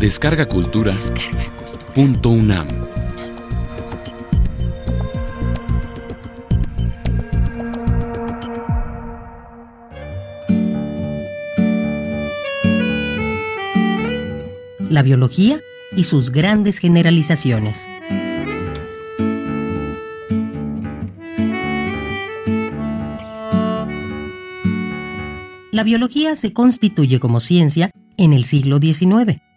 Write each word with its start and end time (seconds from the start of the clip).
Descarga 0.00 0.46
Cultura. 0.46 0.94
Punto 1.92 2.30
UNAM. 2.30 2.68
La 14.88 15.02
biología 15.02 15.58
y 15.96 16.04
sus 16.04 16.30
grandes 16.30 16.78
generalizaciones. 16.78 17.88
La 25.72 25.82
biología 25.82 26.36
se 26.36 26.52
constituye 26.52 27.18
como 27.18 27.40
ciencia 27.40 27.90
en 28.16 28.32
el 28.32 28.44
siglo 28.44 28.78
XIX. 28.78 29.47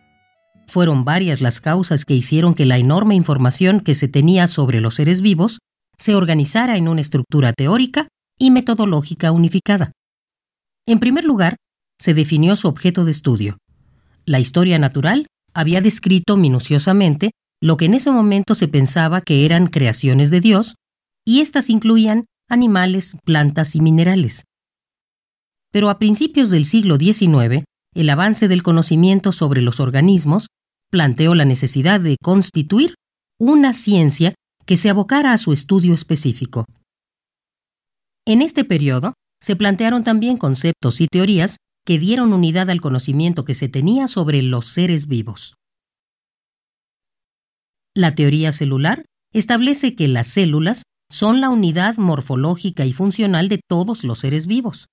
Fueron 0.71 1.03
varias 1.03 1.41
las 1.41 1.59
causas 1.59 2.05
que 2.05 2.13
hicieron 2.13 2.53
que 2.53 2.65
la 2.65 2.77
enorme 2.77 3.13
información 3.13 3.81
que 3.81 3.93
se 3.93 4.07
tenía 4.07 4.47
sobre 4.47 4.79
los 4.79 4.95
seres 4.95 5.19
vivos 5.19 5.59
se 5.97 6.15
organizara 6.15 6.77
en 6.77 6.87
una 6.87 7.01
estructura 7.01 7.51
teórica 7.51 8.07
y 8.39 8.51
metodológica 8.51 9.33
unificada. 9.33 9.91
En 10.87 10.99
primer 10.99 11.25
lugar, 11.25 11.57
se 11.99 12.13
definió 12.13 12.55
su 12.55 12.69
objeto 12.69 13.03
de 13.03 13.11
estudio. 13.11 13.57
La 14.25 14.39
historia 14.39 14.79
natural 14.79 15.27
había 15.53 15.81
descrito 15.81 16.37
minuciosamente 16.37 17.31
lo 17.61 17.75
que 17.75 17.83
en 17.83 17.93
ese 17.93 18.11
momento 18.11 18.55
se 18.55 18.69
pensaba 18.69 19.19
que 19.19 19.43
eran 19.43 19.67
creaciones 19.67 20.31
de 20.31 20.39
Dios, 20.39 20.75
y 21.27 21.41
éstas 21.41 21.69
incluían 21.69 22.27
animales, 22.49 23.17
plantas 23.25 23.75
y 23.75 23.81
minerales. 23.81 24.45
Pero 25.73 25.89
a 25.89 25.99
principios 25.99 26.49
del 26.49 26.63
siglo 26.63 26.95
XIX, 26.95 27.65
el 27.93 28.09
avance 28.09 28.47
del 28.47 28.63
conocimiento 28.63 29.33
sobre 29.33 29.61
los 29.61 29.81
organismos 29.81 30.47
planteó 30.91 31.33
la 31.33 31.45
necesidad 31.45 31.99
de 31.99 32.17
constituir 32.21 32.95
una 33.39 33.73
ciencia 33.73 34.35
que 34.65 34.77
se 34.77 34.89
abocara 34.89 35.33
a 35.33 35.37
su 35.37 35.53
estudio 35.53 35.93
específico. 35.93 36.65
En 38.27 38.41
este 38.41 38.63
periodo, 38.63 39.13
se 39.41 39.55
plantearon 39.55 40.03
también 40.03 40.37
conceptos 40.37 41.01
y 41.01 41.07
teorías 41.07 41.57
que 41.83 41.97
dieron 41.97 42.33
unidad 42.33 42.69
al 42.69 42.79
conocimiento 42.79 43.43
que 43.43 43.55
se 43.55 43.67
tenía 43.67 44.07
sobre 44.07 44.43
los 44.43 44.67
seres 44.67 45.07
vivos. 45.07 45.55
La 47.95 48.13
teoría 48.13 48.51
celular 48.51 49.05
establece 49.33 49.95
que 49.95 50.07
las 50.07 50.27
células 50.27 50.83
son 51.09 51.41
la 51.41 51.49
unidad 51.49 51.97
morfológica 51.97 52.85
y 52.85 52.93
funcional 52.93 53.49
de 53.49 53.59
todos 53.67 54.03
los 54.03 54.19
seres 54.19 54.45
vivos. 54.45 54.87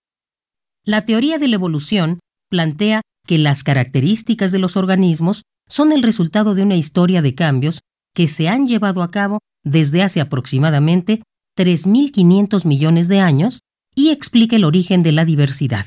La 0.84 1.04
teoría 1.04 1.38
de 1.38 1.48
la 1.48 1.56
evolución 1.56 2.18
plantea 2.50 3.02
que 3.28 3.38
las 3.38 3.62
características 3.62 4.52
de 4.52 4.58
los 4.58 4.76
organismos 4.76 5.42
son 5.68 5.92
el 5.92 6.02
resultado 6.02 6.54
de 6.54 6.62
una 6.62 6.76
historia 6.76 7.20
de 7.20 7.34
cambios 7.34 7.80
que 8.14 8.26
se 8.26 8.48
han 8.48 8.66
llevado 8.66 9.02
a 9.02 9.10
cabo 9.10 9.40
desde 9.62 10.02
hace 10.02 10.22
aproximadamente 10.22 11.22
3.500 11.56 12.64
millones 12.64 13.08
de 13.08 13.20
años 13.20 13.60
y 13.94 14.10
explica 14.10 14.56
el 14.56 14.64
origen 14.64 15.02
de 15.02 15.12
la 15.12 15.26
diversidad. 15.26 15.84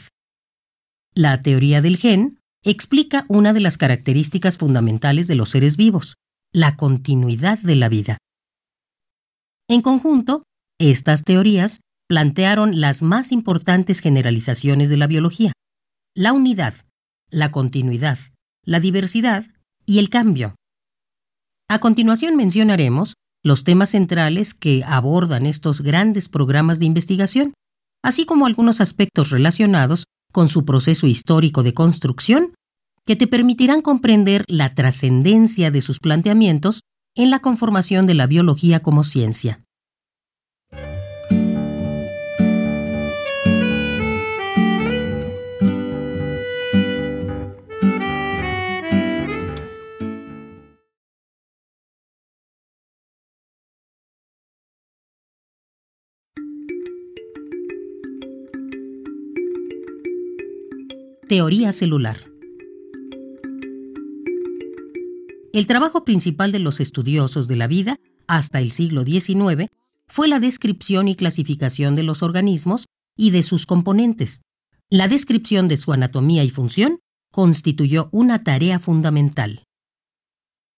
La 1.16 1.42
teoría 1.42 1.82
del 1.82 1.98
gen 1.98 2.40
explica 2.64 3.26
una 3.28 3.54
de 3.54 3.60
las 3.60 3.80
características 3.80 4.60
fundamentales 4.60 5.28
de 5.28 5.36
los 5.36 5.50
seres 5.50 5.78
vivos, 5.78 6.18
la 6.54 6.78
continuidad 6.78 7.58
de 7.58 7.76
la 7.76 7.90
vida. 7.90 8.18
En 9.68 9.82
conjunto, 9.82 10.44
estas 10.80 11.24
teorías 11.24 11.82
plantearon 12.08 12.80
las 12.80 13.02
más 13.02 13.32
importantes 13.32 14.00
generalizaciones 14.00 14.90
de 14.90 14.98
la 14.98 15.08
biología, 15.08 15.54
la 16.14 16.34
unidad, 16.34 16.76
la 17.32 17.52
continuidad, 17.52 18.20
la 18.64 18.80
diversidad 18.80 19.46
y 19.86 20.00
el 20.00 20.10
cambio. 20.10 20.56
A 21.70 21.80
continuación 21.80 22.36
mencionaremos 22.36 23.16
los 23.44 23.64
temas 23.64 23.92
centrales 23.92 24.54
que 24.54 24.84
abordan 24.86 25.46
estos 25.46 25.82
grandes 25.82 26.30
programas 26.30 26.80
de 26.80 26.86
investigación, 26.86 27.54
así 28.04 28.26
como 28.26 28.46
algunos 28.46 28.82
aspectos 28.82 29.30
relacionados 29.32 30.06
con 30.32 30.50
su 30.50 30.66
proceso 30.66 31.08
histórico 31.08 31.64
de 31.64 31.74
construcción 31.74 32.54
que 33.06 33.16
te 33.16 33.28
permitirán 33.28 33.82
comprender 33.82 34.44
la 34.48 34.70
trascendencia 34.70 35.72
de 35.72 35.82
sus 35.82 36.00
planteamientos 36.00 36.82
en 37.16 37.30
la 37.30 37.40
conformación 37.40 38.06
de 38.06 38.14
la 38.14 38.28
biología 38.28 38.82
como 38.82 39.04
ciencia. 39.04 39.64
Teoría 61.32 61.72
celular. 61.72 62.18
El 65.54 65.66
trabajo 65.66 66.04
principal 66.04 66.52
de 66.52 66.60
los 66.60 66.82
estudiosos 66.82 67.48
de 67.48 67.56
la 67.56 67.68
vida, 67.68 67.96
hasta 68.28 68.60
el 68.60 68.74
siglo 68.74 69.06
XIX, 69.06 69.70
fue 70.10 70.28
la 70.28 70.42
descripción 70.42 71.08
y 71.08 71.16
clasificación 71.16 71.96
de 71.96 72.04
los 72.04 72.22
organismos 72.22 72.88
y 73.16 73.32
de 73.32 73.44
sus 73.44 73.66
componentes. 73.66 74.42
La 74.90 75.08
descripción 75.08 75.70
de 75.70 75.78
su 75.78 75.94
anatomía 75.94 76.44
y 76.44 76.50
función 76.50 77.00
constituyó 77.32 78.10
una 78.12 78.44
tarea 78.44 78.78
fundamental. 78.78 79.64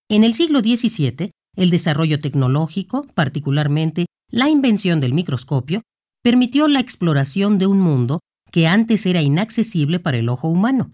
En 0.08 0.24
el 0.24 0.36
siglo 0.36 0.60
XVII, 0.60 1.32
el 1.56 1.70
desarrollo 1.72 2.20
tecnológico, 2.20 3.08
particularmente 3.16 4.06
la 4.30 4.50
invención 4.50 5.00
del 5.00 5.16
microscopio, 5.16 5.82
permitió 6.22 6.68
la 6.68 6.80
exploración 6.80 7.58
de 7.58 7.66
un 7.66 7.80
mundo 7.80 8.20
que 8.54 8.68
antes 8.68 9.08
era 9.08 9.24
inaccesible 9.24 10.00
para 10.00 10.18
el 10.18 10.30
ojo 10.30 10.48
humano. 10.48 10.94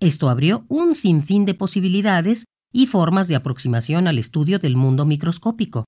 Esto 0.00 0.28
abrió 0.28 0.66
un 0.68 0.94
sinfín 0.94 1.46
de 1.46 1.54
posibilidades 1.54 2.44
y 2.72 2.86
formas 2.86 3.26
de 3.26 3.36
aproximación 3.36 4.06
al 4.06 4.18
estudio 4.18 4.58
del 4.58 4.76
mundo 4.76 5.06
microscópico. 5.06 5.86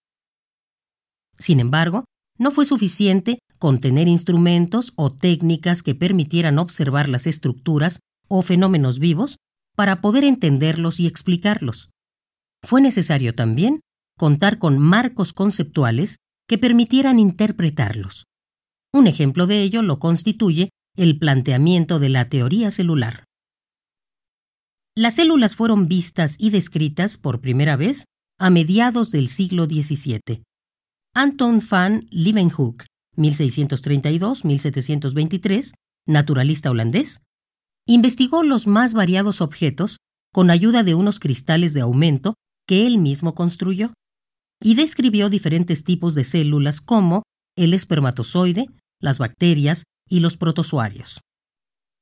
Sin 1.39 1.61
embargo, 1.61 2.05
no 2.39 2.51
fue 2.51 2.65
suficiente 2.65 3.41
con 3.59 3.79
tener 3.79 4.09
instrumentos 4.09 4.95
o 4.97 5.13
técnicas 5.13 5.83
que 5.83 5.95
permitieran 5.95 6.59
observar 6.59 7.11
las 7.11 7.27
estructuras 7.27 8.01
o 8.29 8.41
fenómenos 8.41 8.99
vivos 8.99 9.37
para 9.77 10.01
poder 10.01 10.25
entenderlos 10.25 10.99
y 10.99 11.07
explicarlos. 11.07 11.91
Fue 12.63 12.81
necesario 12.81 13.35
también 13.35 13.81
contar 14.17 14.59
con 14.59 14.79
marcos 14.79 15.35
conceptuales 15.35 16.17
que 16.49 16.57
permitieran 16.57 17.19
interpretarlos. 17.19 18.25
Un 18.95 19.09
ejemplo 19.09 19.47
de 19.47 19.61
ello 19.61 19.83
lo 19.83 19.99
constituye 19.99 20.71
el 20.97 21.19
planteamiento 21.19 21.99
de 21.99 22.09
la 22.09 22.29
teoría 22.29 22.71
celular. 22.71 23.25
Las 24.95 25.17
células 25.17 25.57
fueron 25.57 25.89
vistas 25.89 26.37
y 26.39 26.51
descritas 26.51 27.19
por 27.19 27.41
primera 27.41 27.75
vez 27.77 28.05
a 28.39 28.51
mediados 28.51 29.11
del 29.11 29.27
siglo 29.29 29.65
XVII. 29.67 30.45
Anton 31.15 31.63
van 31.71 32.07
Leeuwenhoek, 32.11 32.85
1632-1723, 33.17 35.75
naturalista 36.07 36.71
holandés, 36.71 37.21
investigó 37.87 38.43
los 38.43 38.67
más 38.67 38.95
variados 38.95 39.41
objetos 39.41 39.99
con 40.33 40.51
ayuda 40.51 40.83
de 40.83 40.95
unos 40.95 41.21
cristales 41.21 41.73
de 41.73 41.83
aumento 41.83 42.35
que 42.67 42.87
él 42.87 42.99
mismo 42.99 43.35
construyó, 43.35 43.95
y 44.63 44.75
describió 44.75 45.31
diferentes 45.31 45.85
tipos 45.85 46.15
de 46.15 46.25
células 46.25 46.81
como 46.81 47.23
el 47.57 47.75
espermatozoide, 47.75 48.69
las 49.01 49.19
bacterias, 49.19 49.85
y 50.09 50.21
los 50.21 50.37
protozoarios. 50.37 51.21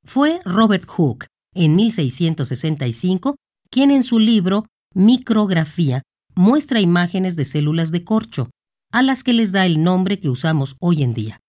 Fue 0.03 0.39
Robert 0.45 0.85
Hooke, 0.85 1.27
en 1.55 1.75
1665, 1.75 3.35
quien 3.69 3.91
en 3.91 4.03
su 4.03 4.19
libro 4.19 4.65
Micrografía 4.93 6.03
muestra 6.35 6.79
imágenes 6.79 7.35
de 7.35 7.45
células 7.45 7.91
de 7.91 8.03
corcho, 8.03 8.49
a 8.91 9.01
las 9.01 9.23
que 9.23 9.33
les 9.33 9.51
da 9.51 9.65
el 9.65 9.83
nombre 9.83 10.19
que 10.19 10.29
usamos 10.29 10.75
hoy 10.79 11.03
en 11.03 11.13
día. 11.13 11.39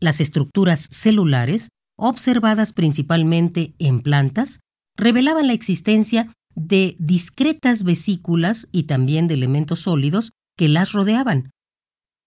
Las 0.00 0.20
estructuras 0.20 0.88
celulares, 0.90 1.68
observadas 1.96 2.72
principalmente 2.72 3.74
en 3.78 4.00
plantas, 4.00 4.60
revelaban 4.96 5.46
la 5.46 5.52
existencia 5.52 6.32
de 6.54 6.96
discretas 6.98 7.84
vesículas 7.84 8.68
y 8.72 8.84
también 8.84 9.28
de 9.28 9.34
elementos 9.34 9.80
sólidos 9.80 10.32
que 10.56 10.68
las 10.68 10.92
rodeaban, 10.92 11.50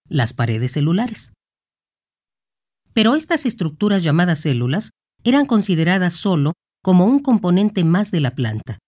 las 0.08 0.34
paredes 0.34 0.74
celulares. 0.74 1.34
Pero 2.98 3.14
estas 3.14 3.46
estructuras 3.46 4.02
llamadas 4.02 4.40
células 4.40 4.90
eran 5.24 5.46
consideradas 5.46 6.14
solo 6.14 6.54
como 6.82 7.06
un 7.06 7.20
componente 7.20 7.84
más 7.84 8.10
de 8.10 8.22
la 8.22 8.34
planta. 8.34 8.80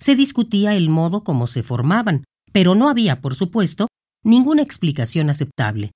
Se 0.00 0.16
discutía 0.16 0.74
el 0.74 0.88
modo 0.88 1.22
como 1.22 1.46
se 1.46 1.62
formaban, 1.62 2.24
pero 2.52 2.74
no 2.74 2.88
había, 2.88 3.20
por 3.20 3.36
supuesto, 3.36 3.86
ninguna 4.24 4.62
explicación 4.62 5.30
aceptable. 5.30 5.92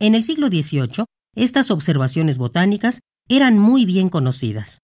En 0.00 0.14
el 0.14 0.22
siglo 0.22 0.48
XVIII, 0.48 1.06
estas 1.34 1.70
observaciones 1.70 2.36
botánicas 2.36 3.00
eran 3.26 3.58
muy 3.58 3.86
bien 3.86 4.10
conocidas. 4.10 4.80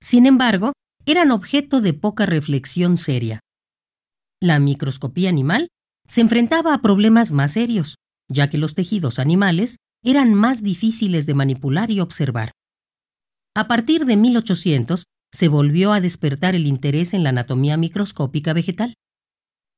Sin 0.00 0.24
embargo, 0.24 0.72
eran 1.04 1.32
objeto 1.32 1.82
de 1.82 1.92
poca 1.92 2.24
reflexión 2.24 2.96
seria. 2.96 3.40
La 4.40 4.58
microscopía 4.58 5.28
animal 5.28 5.68
se 6.08 6.22
enfrentaba 6.22 6.72
a 6.72 6.80
problemas 6.80 7.30
más 7.30 7.52
serios, 7.52 7.96
ya 8.30 8.48
que 8.48 8.56
los 8.56 8.74
tejidos 8.74 9.18
animales 9.18 9.76
eran 10.02 10.34
más 10.34 10.62
difíciles 10.62 11.26
de 11.26 11.34
manipular 11.34 11.90
y 11.90 12.00
observar. 12.00 12.52
A 13.54 13.68
partir 13.68 14.06
de 14.06 14.16
1800 14.16 15.04
se 15.32 15.48
volvió 15.48 15.92
a 15.92 16.00
despertar 16.00 16.54
el 16.54 16.66
interés 16.66 17.14
en 17.14 17.22
la 17.22 17.30
anatomía 17.30 17.76
microscópica 17.76 18.52
vegetal. 18.52 18.94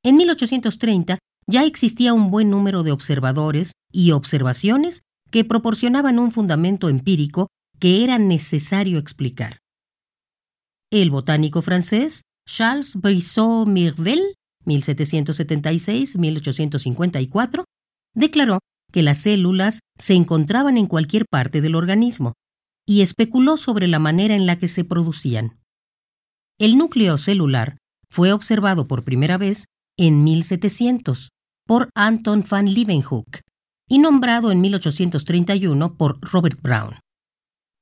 En 0.03 0.17
1830 0.17 1.19
ya 1.47 1.65
existía 1.65 2.13
un 2.13 2.31
buen 2.31 2.49
número 2.49 2.83
de 2.83 2.91
observadores 2.91 3.73
y 3.91 4.11
observaciones 4.11 5.01
que 5.31 5.43
proporcionaban 5.43 6.19
un 6.19 6.31
fundamento 6.31 6.89
empírico 6.89 7.47
que 7.79 8.03
era 8.03 8.19
necesario 8.19 8.99
explicar. 8.99 9.57
El 10.91 11.09
botánico 11.09 11.61
francés 11.61 12.23
Charles 12.45 12.95
Brisson 12.95 13.71
Mirvel, 13.73 14.35
1776-1854, 14.65 17.63
declaró 18.13 18.59
que 18.93 19.01
las 19.01 19.17
células 19.17 19.79
se 19.97 20.13
encontraban 20.13 20.77
en 20.77 20.85
cualquier 20.85 21.25
parte 21.29 21.59
del 21.59 21.75
organismo 21.75 22.33
y 22.85 23.01
especuló 23.01 23.57
sobre 23.57 23.87
la 23.87 23.99
manera 23.99 24.35
en 24.35 24.45
la 24.45 24.57
que 24.57 24.67
se 24.67 24.85
producían. 24.85 25.59
El 26.59 26.77
núcleo 26.77 27.17
celular 27.17 27.77
fue 28.09 28.31
observado 28.31 28.87
por 28.87 29.03
primera 29.03 29.37
vez 29.37 29.65
en 29.97 30.23
1700 30.23 31.29
por 31.65 31.89
Anton 31.95 32.43
van 32.47 32.71
Leeuwenhoek 32.71 33.41
y 33.89 33.97
nombrado 33.97 34.51
en 34.51 34.61
1831 34.61 35.97
por 35.97 36.19
Robert 36.21 36.61
Brown. 36.61 36.99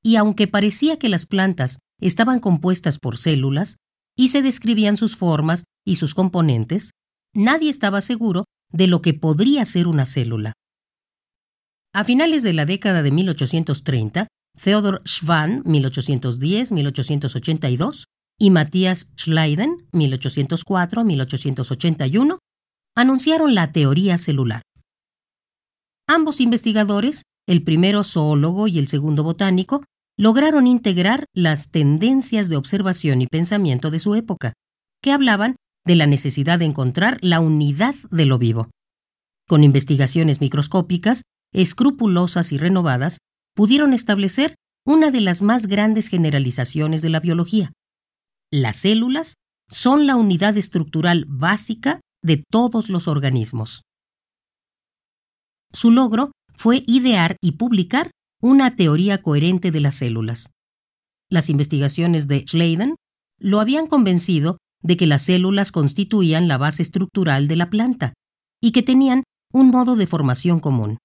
Y 0.02 0.16
aunque 0.16 0.48
parecía 0.48 0.98
que 0.98 1.08
las 1.08 1.26
plantas 1.26 1.80
estaban 2.00 2.40
compuestas 2.40 2.98
por 2.98 3.18
células 3.18 3.76
y 4.16 4.28
se 4.28 4.42
describían 4.42 4.96
sus 4.96 5.16
formas 5.16 5.64
y 5.84 5.96
sus 5.96 6.14
componentes, 6.14 6.90
nadie 7.34 7.70
estaba 7.70 8.00
seguro 8.00 8.44
de 8.72 8.86
lo 8.86 9.02
que 9.02 9.14
podría 9.14 9.64
ser 9.64 9.88
una 9.88 10.06
célula. 10.06 10.54
A 11.94 12.04
finales 12.04 12.42
de 12.42 12.54
la 12.54 12.64
década 12.64 13.02
de 13.02 13.10
1830, 13.10 14.28
Theodor 14.58 15.02
Schwann, 15.04 15.62
1810-1882, 15.64 18.04
y 18.38 18.48
Matthias 18.50 19.12
Schleiden, 19.18 19.76
1804-1881, 19.92 22.38
anunciaron 22.96 23.54
la 23.54 23.72
teoría 23.72 24.16
celular. 24.16 24.62
Ambos 26.08 26.40
investigadores, 26.40 27.24
el 27.46 27.62
primero 27.62 28.04
zoólogo 28.04 28.68
y 28.68 28.78
el 28.78 28.88
segundo 28.88 29.22
botánico, 29.22 29.84
lograron 30.18 30.66
integrar 30.66 31.26
las 31.34 31.70
tendencias 31.70 32.48
de 32.48 32.56
observación 32.56 33.20
y 33.20 33.26
pensamiento 33.26 33.90
de 33.90 33.98
su 33.98 34.14
época, 34.14 34.54
que 35.02 35.12
hablaban 35.12 35.56
de 35.84 35.96
la 35.96 36.06
necesidad 36.06 36.58
de 36.58 36.64
encontrar 36.64 37.18
la 37.20 37.40
unidad 37.40 37.94
de 38.10 38.24
lo 38.24 38.38
vivo. 38.38 38.70
Con 39.46 39.62
investigaciones 39.62 40.40
microscópicas, 40.40 41.24
escrupulosas 41.52 42.52
y 42.52 42.58
renovadas, 42.58 43.18
pudieron 43.54 43.92
establecer 43.92 44.54
una 44.84 45.10
de 45.10 45.20
las 45.20 45.42
más 45.42 45.66
grandes 45.66 46.08
generalizaciones 46.08 47.02
de 47.02 47.10
la 47.10 47.20
biología. 47.20 47.72
Las 48.50 48.76
células 48.76 49.34
son 49.68 50.06
la 50.06 50.16
unidad 50.16 50.56
estructural 50.56 51.24
básica 51.28 52.00
de 52.22 52.42
todos 52.50 52.88
los 52.88 53.08
organismos. 53.08 53.82
Su 55.72 55.90
logro 55.90 56.32
fue 56.54 56.84
idear 56.86 57.36
y 57.40 57.52
publicar 57.52 58.10
una 58.40 58.76
teoría 58.76 59.22
coherente 59.22 59.70
de 59.70 59.80
las 59.80 59.94
células. 59.94 60.50
Las 61.30 61.48
investigaciones 61.48 62.28
de 62.28 62.44
Schleiden 62.46 62.96
lo 63.38 63.60
habían 63.60 63.86
convencido 63.86 64.58
de 64.82 64.96
que 64.96 65.06
las 65.06 65.22
células 65.22 65.72
constituían 65.72 66.48
la 66.48 66.58
base 66.58 66.82
estructural 66.82 67.48
de 67.48 67.56
la 67.56 67.70
planta 67.70 68.12
y 68.60 68.72
que 68.72 68.82
tenían 68.82 69.22
un 69.52 69.70
modo 69.70 69.96
de 69.96 70.06
formación 70.06 70.60
común. 70.60 70.98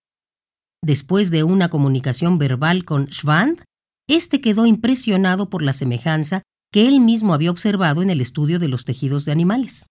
Después 0.84 1.32
de 1.32 1.44
una 1.44 1.70
comunicación 1.70 2.38
verbal 2.38 2.86
con 2.86 3.08
Schwand, 3.08 3.64
este 4.08 4.42
quedó 4.42 4.66
impresionado 4.66 5.50
por 5.50 5.62
la 5.62 5.74
semejanza 5.74 6.44
que 6.72 6.88
él 6.88 7.02
mismo 7.02 7.34
había 7.34 7.52
observado 7.52 8.02
en 8.02 8.10
el 8.10 8.22
estudio 8.22 8.60
de 8.60 8.68
los 8.68 8.86
tejidos 8.86 9.26
de 9.26 9.32
animales. 9.32 9.88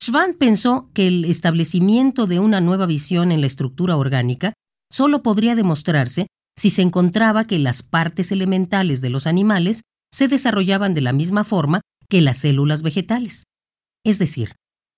Schwann 0.00 0.34
pensó 0.34 0.90
que 0.94 1.08
el 1.08 1.24
establecimiento 1.24 2.26
de 2.26 2.38
una 2.38 2.60
nueva 2.60 2.86
visión 2.86 3.32
en 3.32 3.40
la 3.40 3.46
estructura 3.46 3.96
orgánica 3.96 4.54
solo 4.90 5.22
podría 5.22 5.54
demostrarse 5.54 6.28
si 6.56 6.70
se 6.70 6.82
encontraba 6.82 7.46
que 7.46 7.58
las 7.58 7.82
partes 7.82 8.32
elementales 8.32 9.00
de 9.00 9.10
los 9.10 9.26
animales 9.26 9.82
se 10.12 10.28
desarrollaban 10.28 10.94
de 10.94 11.02
la 11.02 11.12
misma 11.12 11.44
forma 11.44 11.80
que 12.08 12.20
las 12.20 12.38
células 12.38 12.82
vegetales. 12.82 13.44
Es 14.04 14.18
decir, 14.18 14.54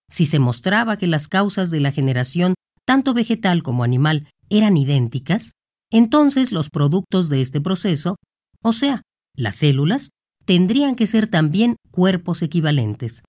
si 0.09 0.27
se 0.27 0.39
mostraba 0.39 0.97
que 0.97 1.07
las 1.07 1.29
causas 1.29 1.71
de 1.71 1.81
la 1.81 1.93
generación, 1.93 2.55
tanto 2.87 3.15
vegetal 3.15 3.63
como 3.63 3.85
animal, 3.85 4.29
eran 4.49 4.77
idénticas, 4.77 5.53
entonces 5.91 6.53
los 6.53 6.71
productos 6.71 7.29
de 7.29 7.41
este 7.41 7.61
proceso, 7.61 8.17
o 8.63 8.73
sea, 8.73 9.03
las 9.35 9.57
células, 9.57 10.11
tendrían 10.45 10.97
que 10.97 11.07
ser 11.07 11.29
también 11.29 11.77
cuerpos 11.91 12.43
equivalentes. 12.43 13.23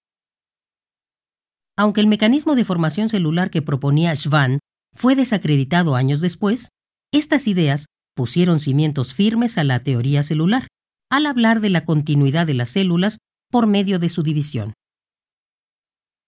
Aunque 1.77 2.01
el 2.01 2.07
mecanismo 2.07 2.55
de 2.55 2.65
formación 2.65 3.09
celular 3.09 3.49
que 3.49 3.61
proponía 3.61 4.15
Schwann 4.15 4.59
fue 4.93 5.15
desacreditado 5.15 5.95
años 5.95 6.21
después, 6.21 6.69
estas 7.11 7.47
ideas 7.47 7.85
pusieron 8.15 8.59
cimientos 8.59 9.13
firmes 9.13 9.57
a 9.57 9.63
la 9.63 9.79
teoría 9.79 10.23
celular, 10.23 10.67
al 11.09 11.25
hablar 11.25 11.61
de 11.61 11.69
la 11.69 11.85
continuidad 11.85 12.45
de 12.47 12.53
las 12.53 12.69
células 12.69 13.19
por 13.49 13.67
medio 13.67 13.99
de 13.99 14.09
su 14.09 14.23
división. 14.23 14.73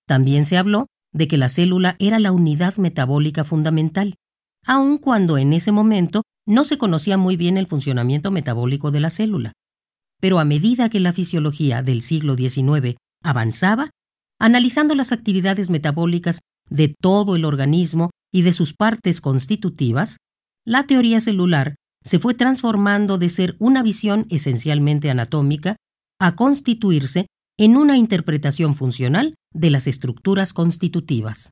También 0.07 0.45
se 0.45 0.57
habló 0.57 0.87
de 1.13 1.27
que 1.27 1.37
la 1.37 1.49
célula 1.49 1.95
era 1.99 2.19
la 2.19 2.31
unidad 2.31 2.77
metabólica 2.77 3.43
fundamental, 3.43 4.15
aun 4.65 4.97
cuando 4.97 5.37
en 5.37 5.53
ese 5.53 5.71
momento 5.71 6.23
no 6.45 6.63
se 6.63 6.77
conocía 6.77 7.17
muy 7.17 7.37
bien 7.37 7.57
el 7.57 7.67
funcionamiento 7.67 8.31
metabólico 8.31 8.91
de 8.91 8.99
la 8.99 9.09
célula. 9.09 9.53
Pero 10.19 10.39
a 10.39 10.45
medida 10.45 10.89
que 10.89 10.99
la 10.99 11.13
fisiología 11.13 11.81
del 11.83 12.01
siglo 12.01 12.35
XIX 12.35 12.97
avanzaba, 13.23 13.89
analizando 14.39 14.95
las 14.95 15.11
actividades 15.11 15.69
metabólicas 15.69 16.41
de 16.69 16.93
todo 16.99 17.35
el 17.35 17.45
organismo 17.45 18.09
y 18.31 18.41
de 18.41 18.53
sus 18.53 18.73
partes 18.73 19.21
constitutivas, 19.21 20.17
la 20.65 20.87
teoría 20.87 21.19
celular 21.19 21.75
se 22.03 22.19
fue 22.19 22.33
transformando 22.33 23.17
de 23.17 23.29
ser 23.29 23.55
una 23.59 23.83
visión 23.83 24.25
esencialmente 24.29 25.09
anatómica 25.09 25.75
a 26.19 26.35
constituirse 26.35 27.27
en 27.57 27.77
una 27.77 27.97
interpretación 27.97 28.75
funcional 28.75 29.35
de 29.53 29.69
las 29.69 29.87
estructuras 29.87 30.53
constitutivas. 30.53 31.51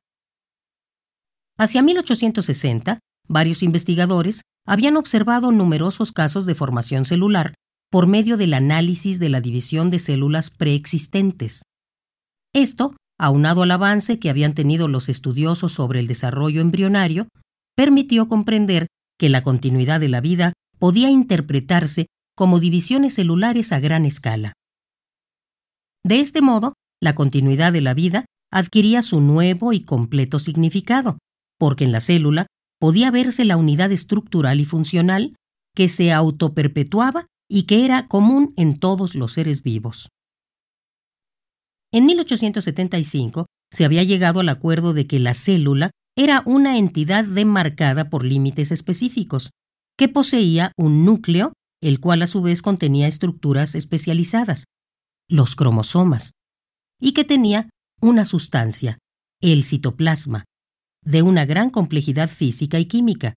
Hacia 1.58 1.82
1860, 1.82 2.98
varios 3.28 3.62
investigadores 3.62 4.42
habían 4.66 4.96
observado 4.96 5.52
numerosos 5.52 6.12
casos 6.12 6.46
de 6.46 6.54
formación 6.54 7.04
celular 7.04 7.54
por 7.90 8.06
medio 8.06 8.36
del 8.36 8.54
análisis 8.54 9.18
de 9.18 9.28
la 9.28 9.40
división 9.40 9.90
de 9.90 9.98
células 9.98 10.50
preexistentes. 10.50 11.62
Esto, 12.54 12.96
aunado 13.18 13.62
al 13.62 13.70
avance 13.70 14.18
que 14.18 14.30
habían 14.30 14.54
tenido 14.54 14.88
los 14.88 15.08
estudiosos 15.08 15.72
sobre 15.72 16.00
el 16.00 16.06
desarrollo 16.06 16.60
embrionario, 16.60 17.28
permitió 17.76 18.28
comprender 18.28 18.88
que 19.18 19.28
la 19.28 19.42
continuidad 19.42 20.00
de 20.00 20.08
la 20.08 20.20
vida 20.20 20.52
podía 20.78 21.10
interpretarse 21.10 22.06
como 22.34 22.60
divisiones 22.60 23.14
celulares 23.14 23.72
a 23.72 23.78
gran 23.78 24.04
escala. 24.04 24.54
De 26.04 26.20
este 26.20 26.42
modo, 26.42 26.74
la 27.00 27.14
continuidad 27.14 27.72
de 27.72 27.80
la 27.80 27.94
vida 27.94 28.24
adquiría 28.50 29.02
su 29.02 29.20
nuevo 29.20 29.72
y 29.72 29.80
completo 29.80 30.38
significado, 30.38 31.18
porque 31.58 31.84
en 31.84 31.92
la 31.92 32.00
célula 32.00 32.46
podía 32.80 33.10
verse 33.10 33.44
la 33.44 33.56
unidad 33.56 33.92
estructural 33.92 34.60
y 34.60 34.64
funcional 34.64 35.36
que 35.74 35.88
se 35.88 36.12
autoperpetuaba 36.12 37.26
y 37.48 37.64
que 37.64 37.84
era 37.84 38.08
común 38.08 38.52
en 38.56 38.78
todos 38.78 39.14
los 39.14 39.32
seres 39.32 39.62
vivos. 39.62 40.08
En 41.92 42.06
1875 42.06 43.46
se 43.70 43.84
había 43.84 44.02
llegado 44.02 44.40
al 44.40 44.48
acuerdo 44.48 44.94
de 44.94 45.06
que 45.06 45.18
la 45.18 45.34
célula 45.34 45.90
era 46.16 46.42
una 46.44 46.78
entidad 46.78 47.24
demarcada 47.24 48.10
por 48.10 48.24
límites 48.24 48.70
específicos, 48.70 49.50
que 49.96 50.08
poseía 50.08 50.72
un 50.76 51.04
núcleo, 51.04 51.52
el 51.82 52.00
cual 52.00 52.22
a 52.22 52.26
su 52.26 52.42
vez 52.42 52.62
contenía 52.62 53.06
estructuras 53.06 53.74
especializadas, 53.74 54.64
los 55.28 55.56
cromosomas, 55.56 56.32
y 57.00 57.12
que 57.12 57.24
tenía 57.24 57.68
una 58.00 58.24
sustancia, 58.24 58.98
el 59.40 59.64
citoplasma, 59.64 60.44
de 61.04 61.22
una 61.22 61.44
gran 61.44 61.70
complejidad 61.70 62.28
física 62.28 62.78
y 62.78 62.86
química. 62.86 63.34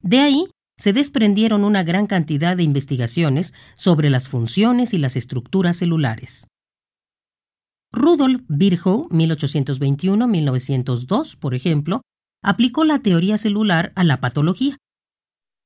De 0.00 0.20
ahí 0.20 0.46
se 0.78 0.92
desprendieron 0.92 1.64
una 1.64 1.82
gran 1.82 2.06
cantidad 2.06 2.56
de 2.56 2.62
investigaciones 2.62 3.52
sobre 3.74 4.10
las 4.10 4.28
funciones 4.28 4.94
y 4.94 4.98
las 4.98 5.16
estructuras 5.16 5.76
celulares. 5.76 6.46
Rudolf 7.92 8.42
Virchow, 8.48 9.08
1821-1902, 9.08 11.36
por 11.38 11.54
ejemplo, 11.54 12.02
aplicó 12.42 12.84
la 12.84 13.00
teoría 13.00 13.38
celular 13.38 13.92
a 13.96 14.04
la 14.04 14.20
patología. 14.20 14.76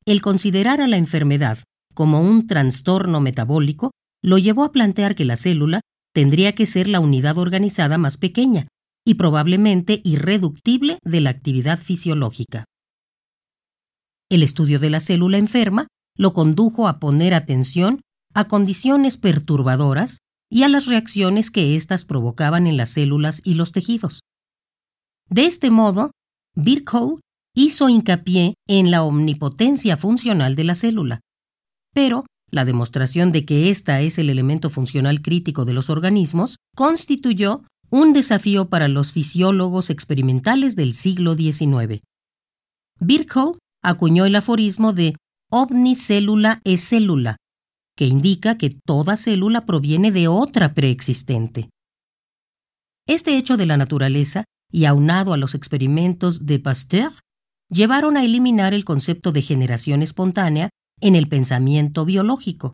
El 0.07 0.23
considerar 0.23 0.81
a 0.81 0.87
la 0.87 0.97
enfermedad 0.97 1.59
como 1.95 2.21
un 2.21 2.47
trastorno 2.47 3.21
metabólico 3.21 3.91
lo 4.23 4.39
llevó 4.39 4.65
a 4.65 4.73
plantear 4.73 5.15
que 5.15 5.25
la 5.25 5.37
célula 5.37 5.81
tendría 6.15 6.55
que 6.55 6.67
ser 6.67 6.89
la 6.89 7.01
unidad 7.01 7.39
organizada 7.39 7.99
más 7.99 8.17
pequeña 8.17 8.69
y 9.05 9.15
probablemente 9.15 10.01
irreductible 10.05 10.99
de 11.03 11.21
la 11.21 11.31
actividad 11.31 11.79
fisiológica. 11.79 12.65
El 14.31 14.43
estudio 14.43 14.79
de 14.79 14.91
la 14.91 15.01
célula 15.01 15.39
enferma 15.39 15.89
lo 16.17 16.33
condujo 16.33 16.89
a 16.89 16.99
poner 16.99 17.35
atención 17.35 18.01
a 18.35 18.49
condiciones 18.49 19.17
perturbadoras 19.17 20.19
y 20.51 20.63
a 20.63 20.69
las 20.69 20.87
reacciones 20.87 21.51
que 21.51 21.75
éstas 21.75 22.05
provocaban 22.05 22.67
en 22.67 22.77
las 22.77 22.91
células 22.91 23.41
y 23.45 23.55
los 23.55 23.73
tejidos. 23.73 24.21
De 25.29 25.47
este 25.47 25.71
modo, 25.71 26.13
Virchow 26.55 27.21
hizo 27.55 27.89
hincapié 27.89 28.55
en 28.69 28.91
la 28.91 29.03
omnipotencia 29.03 29.97
funcional 29.97 30.55
de 30.55 30.65
la 30.65 30.75
célula, 30.75 31.21
pero 31.95 32.25
la 32.53 32.65
demostración 32.65 33.33
de 33.33 33.45
que 33.47 33.71
ésta 33.71 34.01
es 34.03 34.19
el 34.19 34.29
elemento 34.29 34.69
funcional 34.69 35.23
crítico 35.23 35.65
de 35.65 35.73
los 35.73 35.89
organismos 35.89 36.57
constituyó 36.77 37.65
un 37.91 38.13
desafío 38.13 38.69
para 38.69 38.89
los 38.89 39.11
fisiólogos 39.11 39.91
experimentales 39.91 40.77
del 40.77 40.93
siglo 40.93 41.35
XIX. 41.35 42.03
Virchow 43.01 43.59
acuñó 43.83 44.27
el 44.27 44.37
aforismo 44.37 44.93
de 44.93 45.17
omnicélula 45.51 46.61
es 46.65 46.89
célula, 46.89 47.37
que 47.97 48.07
indica 48.07 48.57
que 48.57 48.71
toda 48.71 49.17
célula 49.17 49.67
proviene 49.67 50.13
de 50.13 50.29
otra 50.29 50.75
preexistente. 50.75 51.71
Este 53.07 53.37
hecho 53.37 53.57
de 53.57 53.67
la 53.67 53.77
naturaleza, 53.77 54.45
y 54.71 54.85
aunado 54.87 55.35
a 55.35 55.37
los 55.37 55.55
experimentos 55.55 56.47
de 56.47 56.59
Pasteur, 56.59 57.13
llevaron 57.69 58.17
a 58.17 58.25
eliminar 58.25 58.73
el 58.73 58.85
concepto 58.85 59.33
de 59.33 59.43
generación 59.43 60.03
espontánea 60.03 60.71
en 61.03 61.17
el 61.17 61.29
pensamiento 61.29 62.07
biológico. 62.07 62.73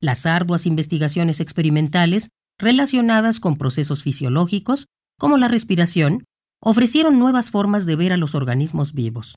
Las 0.00 0.26
arduas 0.26 0.66
investigaciones 0.66 1.38
experimentales 1.38 2.30
relacionadas 2.58 3.38
con 3.38 3.56
procesos 3.56 4.02
fisiológicos, 4.02 4.86
como 5.18 5.38
la 5.38 5.46
respiración, 5.46 6.24
ofrecieron 6.60 7.20
nuevas 7.20 7.52
formas 7.52 7.86
de 7.86 7.94
ver 7.94 8.12
a 8.12 8.16
los 8.16 8.34
organismos 8.34 8.92
vivos. 8.92 9.36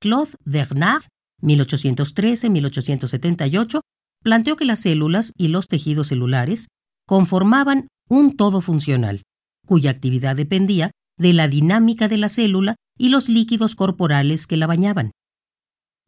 Claude 0.00 0.32
Bernard 0.44 1.02
1813-1878, 1.42 3.80
planteó 4.22 4.56
que 4.56 4.64
las 4.64 4.80
células 4.80 5.32
y 5.36 5.48
los 5.48 5.66
tejidos 5.66 6.08
celulares 6.08 6.68
conformaban 7.06 7.88
un 8.08 8.36
todo 8.36 8.60
funcional, 8.60 9.22
cuya 9.66 9.90
actividad 9.90 10.36
dependía 10.36 10.90
de 11.18 11.32
la 11.32 11.48
dinámica 11.48 12.06
de 12.08 12.18
la 12.18 12.28
célula 12.28 12.76
y 12.98 13.08
los 13.08 13.28
líquidos 13.28 13.74
corporales 13.74 14.46
que 14.46 14.56
la 14.56 14.66
bañaban. 14.66 15.10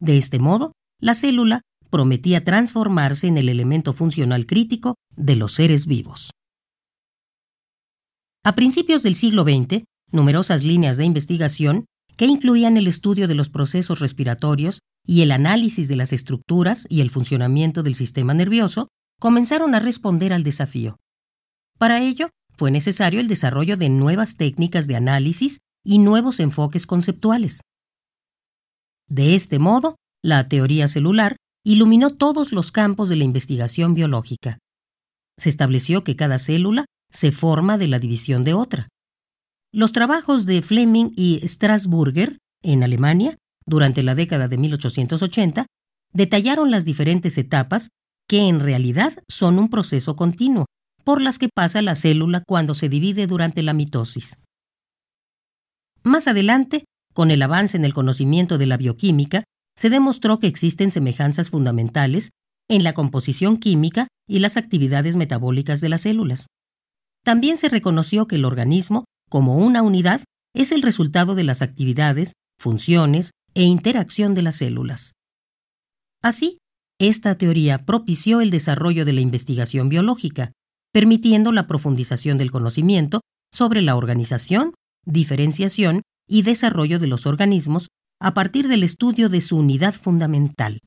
De 0.03 0.17
este 0.17 0.37
modo, 0.37 0.73
la 0.99 1.13
célula 1.13 1.61
prometía 1.89 2.43
transformarse 2.43 3.27
en 3.27 3.37
el 3.37 3.47
elemento 3.47 3.93
funcional 3.93 4.45
crítico 4.45 4.95
de 5.15 5.37
los 5.37 5.53
seres 5.53 5.85
vivos. 5.85 6.31
A 8.43 8.53
principios 8.53 9.01
del 9.01 9.15
siglo 9.15 9.43
XX, 9.43 9.85
numerosas 10.11 10.65
líneas 10.65 10.97
de 10.97 11.05
investigación, 11.05 11.85
que 12.17 12.25
incluían 12.25 12.75
el 12.75 12.87
estudio 12.87 13.29
de 13.29 13.35
los 13.35 13.47
procesos 13.47 14.01
respiratorios 14.01 14.79
y 15.07 15.21
el 15.21 15.31
análisis 15.31 15.87
de 15.87 15.95
las 15.95 16.11
estructuras 16.11 16.85
y 16.89 16.99
el 16.99 17.09
funcionamiento 17.09 17.81
del 17.81 17.95
sistema 17.95 18.33
nervioso, 18.33 18.89
comenzaron 19.21 19.73
a 19.73 19.79
responder 19.79 20.33
al 20.33 20.43
desafío. 20.43 20.97
Para 21.79 22.01
ello, 22.01 22.29
fue 22.57 22.71
necesario 22.71 23.21
el 23.21 23.29
desarrollo 23.29 23.77
de 23.77 23.87
nuevas 23.87 24.35
técnicas 24.35 24.85
de 24.87 24.97
análisis 24.97 25.59
y 25.85 25.99
nuevos 25.99 26.41
enfoques 26.41 26.87
conceptuales. 26.87 27.61
De 29.09 29.35
este 29.35 29.59
modo, 29.59 29.95
la 30.23 30.47
teoría 30.47 30.87
celular 30.87 31.35
iluminó 31.65 32.11
todos 32.11 32.51
los 32.51 32.71
campos 32.71 33.09
de 33.09 33.15
la 33.15 33.23
investigación 33.23 33.93
biológica. 33.93 34.59
Se 35.37 35.49
estableció 35.49 36.03
que 36.03 36.15
cada 36.15 36.39
célula 36.39 36.85
se 37.11 37.31
forma 37.31 37.77
de 37.77 37.87
la 37.87 37.99
división 37.99 38.43
de 38.43 38.53
otra. 38.53 38.89
Los 39.71 39.91
trabajos 39.91 40.45
de 40.45 40.61
Fleming 40.61 41.11
y 41.15 41.41
Strasburger, 41.47 42.37
en 42.61 42.83
Alemania, 42.83 43.37
durante 43.65 44.03
la 44.03 44.15
década 44.15 44.47
de 44.47 44.57
1880, 44.57 45.65
detallaron 46.13 46.69
las 46.69 46.85
diferentes 46.85 47.37
etapas 47.37 47.89
que 48.27 48.47
en 48.47 48.59
realidad 48.59 49.13
son 49.27 49.59
un 49.59 49.69
proceso 49.69 50.15
continuo, 50.15 50.65
por 51.03 51.21
las 51.21 51.39
que 51.39 51.49
pasa 51.53 51.81
la 51.81 51.95
célula 51.95 52.43
cuando 52.47 52.75
se 52.75 52.89
divide 52.89 53.27
durante 53.27 53.63
la 53.63 53.73
mitosis. 53.73 54.39
Más 56.03 56.27
adelante, 56.27 56.85
con 57.13 57.31
el 57.31 57.41
avance 57.41 57.77
en 57.77 57.85
el 57.85 57.93
conocimiento 57.93 58.57
de 58.57 58.65
la 58.65 58.77
bioquímica, 58.77 59.43
se 59.75 59.89
demostró 59.89 60.39
que 60.39 60.47
existen 60.47 60.91
semejanzas 60.91 61.49
fundamentales 61.49 62.31
en 62.69 62.83
la 62.83 62.93
composición 62.93 63.57
química 63.57 64.07
y 64.27 64.39
las 64.39 64.57
actividades 64.57 65.15
metabólicas 65.15 65.81
de 65.81 65.89
las 65.89 66.01
células. 66.01 66.47
También 67.23 67.57
se 67.57 67.69
reconoció 67.69 68.27
que 68.27 68.35
el 68.35 68.45
organismo, 68.45 69.05
como 69.29 69.57
una 69.57 69.81
unidad, 69.81 70.21
es 70.53 70.71
el 70.71 70.81
resultado 70.81 71.35
de 71.35 71.43
las 71.43 71.61
actividades, 71.61 72.33
funciones 72.59 73.31
e 73.53 73.63
interacción 73.63 74.33
de 74.35 74.41
las 74.41 74.57
células. 74.57 75.13
Así, 76.21 76.57
esta 76.99 77.35
teoría 77.35 77.79
propició 77.79 78.41
el 78.41 78.49
desarrollo 78.49 79.05
de 79.05 79.13
la 79.13 79.21
investigación 79.21 79.89
biológica, 79.89 80.51
permitiendo 80.93 81.51
la 81.51 81.67
profundización 81.67 82.37
del 82.37 82.51
conocimiento 82.51 83.21
sobre 83.51 83.81
la 83.81 83.95
organización, 83.95 84.73
diferenciación 85.05 86.01
y 86.27 86.43
desarrollo 86.43 86.99
de 86.99 87.07
los 87.07 87.25
organismos 87.25 87.89
a 88.19 88.33
partir 88.33 88.67
del 88.67 88.83
estudio 88.83 89.29
de 89.29 89.41
su 89.41 89.57
unidad 89.57 89.93
fundamental, 89.93 90.79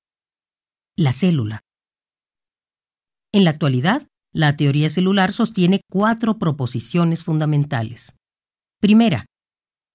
la 0.96 1.12
célula. 1.12 1.60
En 3.32 3.44
la 3.44 3.50
actualidad, 3.50 4.06
la 4.32 4.56
teoría 4.56 4.88
celular 4.88 5.32
sostiene 5.32 5.80
cuatro 5.90 6.38
proposiciones 6.38 7.24
fundamentales. 7.24 8.16
Primera, 8.80 9.26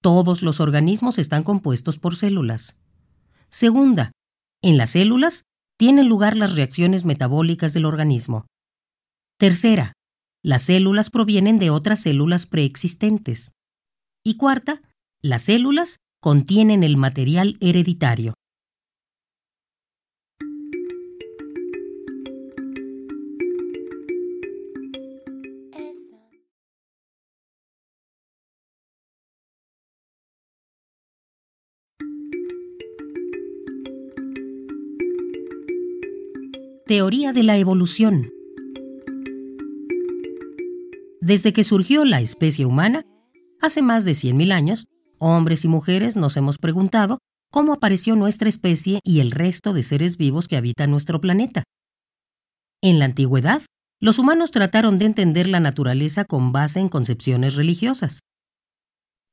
todos 0.00 0.42
los 0.42 0.60
organismos 0.60 1.18
están 1.18 1.42
compuestos 1.42 1.98
por 1.98 2.16
células. 2.16 2.80
Segunda, 3.50 4.12
en 4.62 4.76
las 4.76 4.90
células 4.90 5.44
tienen 5.78 6.08
lugar 6.08 6.36
las 6.36 6.54
reacciones 6.54 7.04
metabólicas 7.04 7.72
del 7.72 7.84
organismo. 7.84 8.46
Tercera, 9.38 9.92
las 10.44 10.62
células 10.62 11.10
provienen 11.10 11.58
de 11.58 11.70
otras 11.70 12.00
células 12.00 12.46
preexistentes. 12.46 13.52
Y 14.24 14.36
cuarta, 14.36 14.82
las 15.22 15.42
células 15.42 16.00
contienen 16.20 16.82
el 16.82 16.96
material 16.96 17.56
hereditario. 17.60 18.34
Teoría 36.84 37.32
de 37.32 37.44
la 37.44 37.56
evolución. 37.56 38.28
Desde 41.20 41.52
que 41.52 41.62
surgió 41.62 42.04
la 42.04 42.20
especie 42.20 42.66
humana, 42.66 43.06
hace 43.60 43.80
más 43.80 44.04
de 44.04 44.12
100.000 44.12 44.52
años, 44.52 44.86
hombres 45.22 45.64
y 45.64 45.68
mujeres 45.68 46.16
nos 46.16 46.36
hemos 46.36 46.58
preguntado 46.58 47.18
cómo 47.50 47.72
apareció 47.72 48.16
nuestra 48.16 48.48
especie 48.48 48.98
y 49.04 49.20
el 49.20 49.30
resto 49.30 49.72
de 49.72 49.82
seres 49.82 50.16
vivos 50.16 50.48
que 50.48 50.56
habitan 50.56 50.90
nuestro 50.90 51.20
planeta. 51.20 51.62
En 52.82 52.98
la 52.98 53.04
antigüedad, 53.04 53.62
los 54.00 54.18
humanos 54.18 54.50
trataron 54.50 54.98
de 54.98 55.04
entender 55.04 55.48
la 55.48 55.60
naturaleza 55.60 56.24
con 56.24 56.50
base 56.50 56.80
en 56.80 56.88
concepciones 56.88 57.54
religiosas. 57.54 58.20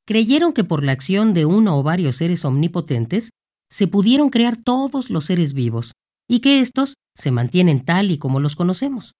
Creyeron 0.06 0.54
que 0.54 0.64
por 0.64 0.84
la 0.84 0.92
acción 0.92 1.34
de 1.34 1.46
uno 1.46 1.78
o 1.80 1.82
varios 1.82 2.18
seres 2.18 2.46
omnipotentes 2.46 3.32
se 3.68 3.88
pudieron 3.88 4.30
crear 4.30 4.58
todos 4.58 5.10
los 5.10 5.26
seres 5.26 5.54
vivos, 5.54 5.94
y 6.28 6.42
que 6.42 6.60
éstos 6.60 6.96
se 7.16 7.32
mantienen 7.32 7.84
tal 7.84 8.12
y 8.12 8.20
como 8.20 8.40
los 8.40 8.56
conocemos. 8.56 9.14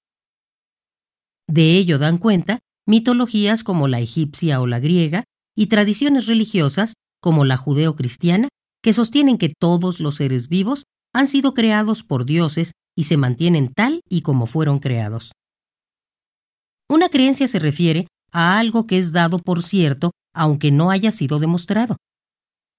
De 1.48 1.78
ello 1.78 1.98
dan 1.98 2.18
cuenta 2.18 2.60
mitologías 2.86 3.64
como 3.64 3.88
la 3.88 4.00
egipcia 4.00 4.62
o 4.62 4.68
la 4.68 4.80
griega 4.80 5.24
y 5.60 5.68
tradiciones 5.68 6.28
religiosas 6.28 6.94
como 7.22 7.44
la 7.44 7.58
judeo-cristiana 7.58 8.48
que 8.82 8.94
sostienen 8.94 9.38
que 9.38 9.54
todos 9.60 10.00
los 10.00 10.16
seres 10.16 10.48
vivos 10.48 10.86
han 11.14 11.28
sido 11.28 11.54
creados 11.54 12.02
por 12.02 12.24
dioses 12.24 12.72
y 12.96 13.04
se 13.04 13.18
mantienen 13.18 13.74
tal 13.74 14.00
y 14.08 14.22
como 14.22 14.46
fueron 14.46 14.80
creados. 14.80 15.34
Una 16.90 17.10
creencia 17.10 17.46
se 17.50 17.60
refiere 17.60 18.08
a 18.32 18.58
algo 18.58 18.88
que 18.88 18.98
es 18.98 19.12
dado 19.12 19.40
por 19.40 19.62
cierto 19.62 20.12
aunque 20.34 20.72
no 20.72 20.92
haya 20.92 21.12
sido 21.12 21.40
demostrado. 21.40 21.98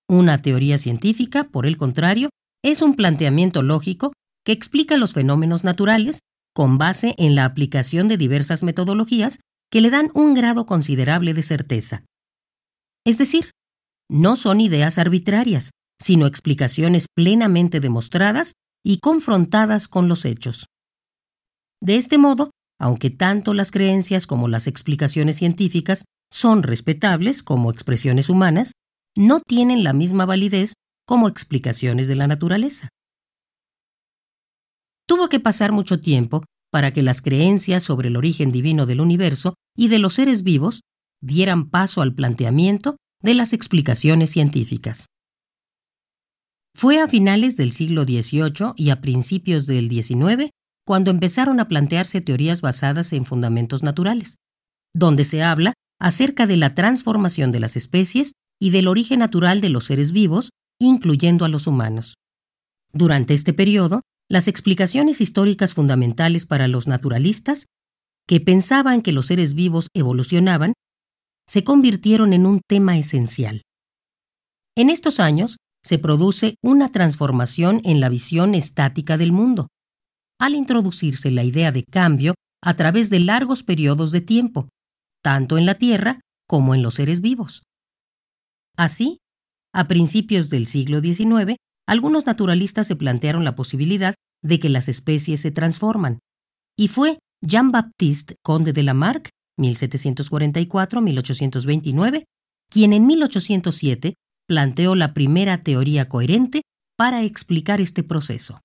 Una 0.08 0.40
teoría 0.40 0.78
científica, 0.78 1.44
por 1.44 1.66
el 1.66 1.76
contrario, 1.76 2.30
es 2.64 2.80
un 2.80 2.96
planteamiento 2.96 3.62
lógico 3.62 4.14
que 4.42 4.52
explica 4.52 4.96
los 4.96 5.12
fenómenos 5.12 5.64
naturales 5.64 6.20
con 6.54 6.78
base 6.78 7.14
en 7.18 7.34
la 7.34 7.44
aplicación 7.44 8.08
de 8.08 8.16
diversas 8.16 8.62
metodologías 8.62 9.40
que 9.70 9.82
le 9.82 9.90
dan 9.90 10.10
un 10.14 10.32
grado 10.32 10.64
considerable 10.64 11.34
de 11.34 11.42
certeza. 11.42 12.04
Es 13.06 13.18
decir, 13.18 13.50
no 14.10 14.36
son 14.36 14.60
ideas 14.60 14.98
arbitrarias, 14.98 15.70
sino 16.00 16.26
explicaciones 16.26 17.06
plenamente 17.14 17.80
demostradas 17.80 18.54
y 18.84 18.98
confrontadas 18.98 19.88
con 19.88 20.08
los 20.08 20.24
hechos. 20.24 20.66
De 21.82 21.96
este 21.96 22.18
modo, 22.18 22.50
aunque 22.78 23.10
tanto 23.10 23.54
las 23.54 23.70
creencias 23.70 24.26
como 24.26 24.48
las 24.48 24.66
explicaciones 24.66 25.36
científicas 25.36 26.04
son 26.32 26.62
respetables 26.62 27.42
como 27.42 27.70
expresiones 27.70 28.30
humanas, 28.30 28.72
no 29.16 29.40
tienen 29.40 29.84
la 29.84 29.92
misma 29.92 30.24
validez 30.26 30.74
como 31.06 31.28
explicaciones 31.28 32.08
de 32.08 32.16
la 32.16 32.26
naturaleza. 32.26 32.88
Tuvo 35.06 35.28
que 35.28 35.40
pasar 35.40 35.72
mucho 35.72 36.00
tiempo 36.00 36.44
para 36.70 36.92
que 36.92 37.02
las 37.02 37.20
creencias 37.20 37.82
sobre 37.82 38.08
el 38.08 38.16
origen 38.16 38.52
divino 38.52 38.86
del 38.86 39.00
universo 39.00 39.54
y 39.76 39.88
de 39.88 39.98
los 39.98 40.14
seres 40.14 40.42
vivos 40.42 40.82
dieran 41.20 41.68
paso 41.70 42.02
al 42.02 42.14
planteamiento 42.14 42.96
de 43.22 43.34
las 43.34 43.52
explicaciones 43.52 44.30
científicas. 44.30 45.06
Fue 46.74 47.00
a 47.00 47.08
finales 47.08 47.56
del 47.56 47.72
siglo 47.72 48.04
XVIII 48.04 48.72
y 48.76 48.90
a 48.90 49.00
principios 49.00 49.66
del 49.66 49.90
XIX 49.90 50.50
cuando 50.86 51.10
empezaron 51.10 51.60
a 51.60 51.68
plantearse 51.68 52.20
teorías 52.20 52.62
basadas 52.62 53.12
en 53.12 53.24
fundamentos 53.24 53.82
naturales, 53.82 54.36
donde 54.94 55.24
se 55.24 55.42
habla 55.42 55.74
acerca 56.00 56.46
de 56.46 56.56
la 56.56 56.74
transformación 56.74 57.50
de 57.50 57.60
las 57.60 57.76
especies 57.76 58.32
y 58.60 58.70
del 58.70 58.88
origen 58.88 59.18
natural 59.18 59.60
de 59.60 59.68
los 59.68 59.84
seres 59.84 60.12
vivos, 60.12 60.50
incluyendo 60.80 61.44
a 61.44 61.48
los 61.48 61.66
humanos. 61.66 62.14
Durante 62.92 63.34
este 63.34 63.52
periodo, 63.52 64.00
las 64.28 64.48
explicaciones 64.48 65.20
históricas 65.20 65.74
fundamentales 65.74 66.46
para 66.46 66.68
los 66.68 66.86
naturalistas, 66.86 67.66
que 68.26 68.40
pensaban 68.40 69.02
que 69.02 69.12
los 69.12 69.26
seres 69.26 69.54
vivos 69.54 69.88
evolucionaban, 69.94 70.72
se 71.50 71.64
convirtieron 71.64 72.32
en 72.32 72.46
un 72.46 72.60
tema 72.60 72.96
esencial. 72.96 73.62
En 74.76 74.88
estos 74.88 75.18
años 75.18 75.56
se 75.84 75.98
produce 75.98 76.54
una 76.62 76.92
transformación 76.92 77.80
en 77.82 77.98
la 77.98 78.08
visión 78.08 78.54
estática 78.54 79.18
del 79.18 79.32
mundo, 79.32 79.66
al 80.38 80.54
introducirse 80.54 81.32
la 81.32 81.42
idea 81.42 81.72
de 81.72 81.82
cambio 81.82 82.34
a 82.62 82.76
través 82.76 83.10
de 83.10 83.18
largos 83.18 83.64
periodos 83.64 84.12
de 84.12 84.20
tiempo, 84.20 84.68
tanto 85.24 85.58
en 85.58 85.66
la 85.66 85.74
Tierra 85.74 86.20
como 86.46 86.72
en 86.72 86.82
los 86.84 86.94
seres 86.94 87.20
vivos. 87.20 87.64
Así, 88.76 89.18
a 89.74 89.88
principios 89.88 90.50
del 90.50 90.68
siglo 90.68 91.00
XIX, 91.00 91.56
algunos 91.84 92.26
naturalistas 92.26 92.86
se 92.86 92.94
plantearon 92.94 93.42
la 93.42 93.56
posibilidad 93.56 94.14
de 94.40 94.60
que 94.60 94.68
las 94.68 94.88
especies 94.88 95.40
se 95.40 95.50
transforman, 95.50 96.20
y 96.78 96.86
fue 96.86 97.18
Jean-Baptiste 97.44 98.36
Conde 98.44 98.72
de 98.72 98.84
Lamarck 98.84 99.30
1744-1829, 99.60 102.24
quien 102.70 102.92
en 102.92 103.06
1807 103.06 104.14
planteó 104.46 104.96
la 104.96 105.14
primera 105.14 105.62
teoría 105.62 106.08
coherente 106.08 106.62
para 106.96 107.22
explicar 107.22 107.80
este 107.80 108.02
proceso. 108.02 108.58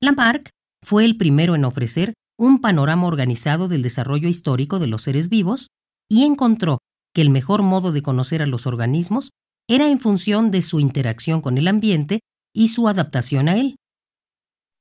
Lamarck 0.00 0.50
fue 0.84 1.04
el 1.04 1.16
primero 1.16 1.54
en 1.54 1.64
ofrecer 1.64 2.14
un 2.38 2.60
panorama 2.60 3.06
organizado 3.06 3.68
del 3.68 3.82
desarrollo 3.82 4.28
histórico 4.28 4.80
de 4.80 4.88
los 4.88 5.02
seres 5.02 5.28
vivos 5.28 5.68
y 6.10 6.24
encontró 6.24 6.78
que 7.14 7.22
el 7.22 7.30
mejor 7.30 7.62
modo 7.62 7.92
de 7.92 8.02
conocer 8.02 8.42
a 8.42 8.46
los 8.46 8.66
organismos 8.66 9.30
era 9.68 9.88
en 9.88 10.00
función 10.00 10.50
de 10.50 10.62
su 10.62 10.80
interacción 10.80 11.40
con 11.40 11.56
el 11.56 11.68
ambiente 11.68 12.18
y 12.52 12.66
su 12.68 12.88
adaptación 12.88 13.48
a 13.48 13.56
él. 13.56 13.76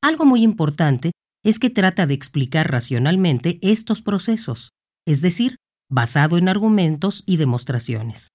Algo 0.02 0.26
muy 0.26 0.42
importante 0.42 1.12
es 1.44 1.60
que 1.60 1.70
trata 1.70 2.06
de 2.06 2.14
explicar 2.14 2.72
racionalmente 2.72 3.60
estos 3.62 4.02
procesos, 4.02 4.72
es 5.06 5.22
decir, 5.22 5.58
basado 5.90 6.38
en 6.38 6.48
argumentos 6.48 7.24
y 7.26 7.38
demostraciones. 7.38 8.30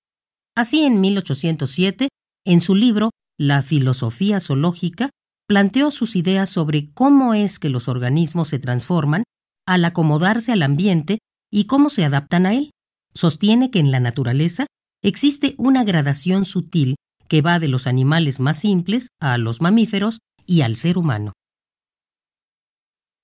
Así, 0.56 0.82
en 0.82 1.00
1807, 1.00 2.08
en 2.44 2.60
su 2.60 2.75
libro 2.75 3.10
La 3.38 3.62
filosofía 3.62 4.40
zoológica, 4.40 5.10
planteó 5.46 5.90
sus 5.90 6.16
ideas 6.16 6.50
sobre 6.50 6.90
cómo 6.92 7.34
es 7.34 7.58
que 7.58 7.70
los 7.70 7.88
organismos 7.88 8.48
se 8.48 8.58
transforman 8.58 9.25
al 9.66 9.84
acomodarse 9.84 10.52
al 10.52 10.62
ambiente 10.62 11.19
y 11.52 11.64
cómo 11.64 11.90
se 11.90 12.04
adaptan 12.04 12.47
a 12.47 12.54
él. 12.54 12.71
Sostiene 13.14 13.71
que 13.71 13.78
en 13.78 13.90
la 13.90 14.00
naturaleza 14.00 14.66
existe 15.02 15.54
una 15.58 15.84
gradación 15.84 16.45
sutil 16.45 16.97
que 17.28 17.42
va 17.42 17.58
de 17.58 17.69
los 17.69 17.86
animales 17.86 18.40
más 18.40 18.58
simples 18.58 19.08
a 19.21 19.38
los 19.38 19.60
mamíferos 19.60 20.19
y 20.47 20.60
al 20.62 20.76
ser 20.76 20.99
humano. 20.99 21.32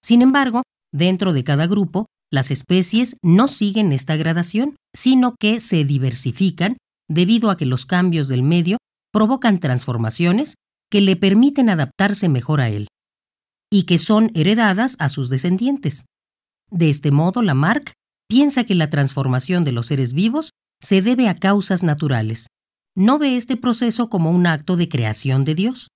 Sin 0.05 0.23
embargo, 0.23 0.62
dentro 0.93 1.33
de 1.33 1.45
cada 1.45 1.67
grupo, 1.67 2.07
las 2.31 2.51
especies 2.51 3.17
no 3.23 3.47
siguen 3.47 3.93
esta 3.93 4.17
gradación, 4.17 4.77
sino 4.95 5.35
que 5.38 5.61
se 5.61 5.85
diversifican 5.85 6.77
debido 7.09 7.51
a 7.51 7.57
que 7.57 7.67
los 7.67 7.87
cambios 7.87 8.27
del 8.29 8.43
medio 8.43 8.79
provocan 9.12 9.61
transformaciones 9.61 10.57
que 10.91 11.01
le 11.01 11.17
permiten 11.17 11.69
adaptarse 11.69 12.29
mejor 12.29 12.61
a 12.61 12.69
él, 12.69 12.88
y 13.71 13.85
que 13.85 13.99
son 13.99 14.31
heredadas 14.35 14.97
a 14.99 15.09
sus 15.09 15.31
descendientes. 15.31 16.07
De 16.71 16.88
este 16.91 17.11
modo, 17.11 17.43
Lamarck 17.43 17.93
piensa 18.29 18.65
que 18.65 18.75
la 18.75 18.91
transformación 18.91 19.65
de 19.65 19.73
los 19.73 19.87
seres 19.87 20.15
vivos 20.15 20.53
se 20.81 21.03
debe 21.03 21.29
a 21.29 21.38
causas 21.38 21.83
naturales. 21.83 22.47
No 22.97 23.19
ve 23.19 23.37
este 23.37 23.57
proceso 23.57 24.09
como 24.09 24.31
un 24.31 24.47
acto 24.47 24.77
de 24.77 24.88
creación 24.88 25.45
de 25.45 25.55
Dios. 25.55 25.88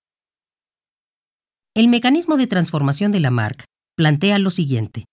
El 1.74 1.88
mecanismo 1.88 2.36
de 2.36 2.46
transformación 2.46 3.12
de 3.12 3.20
Lamarck 3.20 3.64
plantea 3.96 4.38
lo 4.38 4.50
siguiente. 4.50 5.06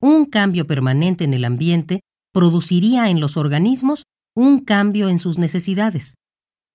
Un 0.00 0.26
cambio 0.26 0.66
permanente 0.66 1.24
en 1.24 1.34
el 1.34 1.44
ambiente 1.44 2.00
produciría 2.32 3.08
en 3.10 3.20
los 3.20 3.36
organismos 3.36 4.04
un 4.34 4.64
cambio 4.64 5.08
en 5.08 5.18
sus 5.18 5.38
necesidades. 5.38 6.16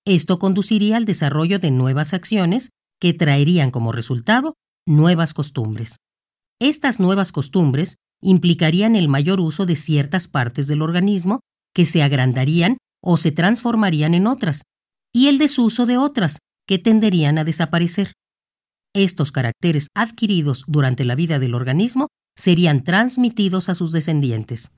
Esto 0.04 0.38
conduciría 0.38 0.96
al 0.96 1.04
desarrollo 1.04 1.58
de 1.58 1.70
nuevas 1.70 2.14
acciones 2.14 2.70
que 3.00 3.14
traerían 3.14 3.70
como 3.70 3.92
resultado 3.92 4.54
nuevas 4.86 5.34
costumbres. 5.34 5.96
Estas 6.60 6.98
nuevas 6.98 7.30
costumbres 7.30 7.96
implicarían 8.20 8.96
el 8.96 9.08
mayor 9.08 9.40
uso 9.40 9.66
de 9.66 9.76
ciertas 9.76 10.28
partes 10.28 10.66
del 10.66 10.82
organismo 10.82 11.40
que 11.74 11.86
se 11.86 12.02
agrandarían 12.02 12.78
o 13.02 13.16
se 13.16 13.32
transformarían 13.32 14.14
en 14.14 14.26
otras, 14.26 14.62
y 15.12 15.28
el 15.28 15.38
desuso 15.38 15.86
de 15.86 15.98
otras 15.98 16.38
que 16.66 16.78
tenderían 16.78 17.38
a 17.38 17.44
desaparecer. 17.44 18.12
Estos 18.94 19.32
caracteres 19.32 19.88
adquiridos 19.94 20.64
durante 20.66 21.04
la 21.04 21.14
vida 21.14 21.38
del 21.38 21.54
organismo 21.54 22.08
serían 22.36 22.84
transmitidos 22.84 23.68
a 23.68 23.74
sus 23.74 23.92
descendientes. 23.92 24.72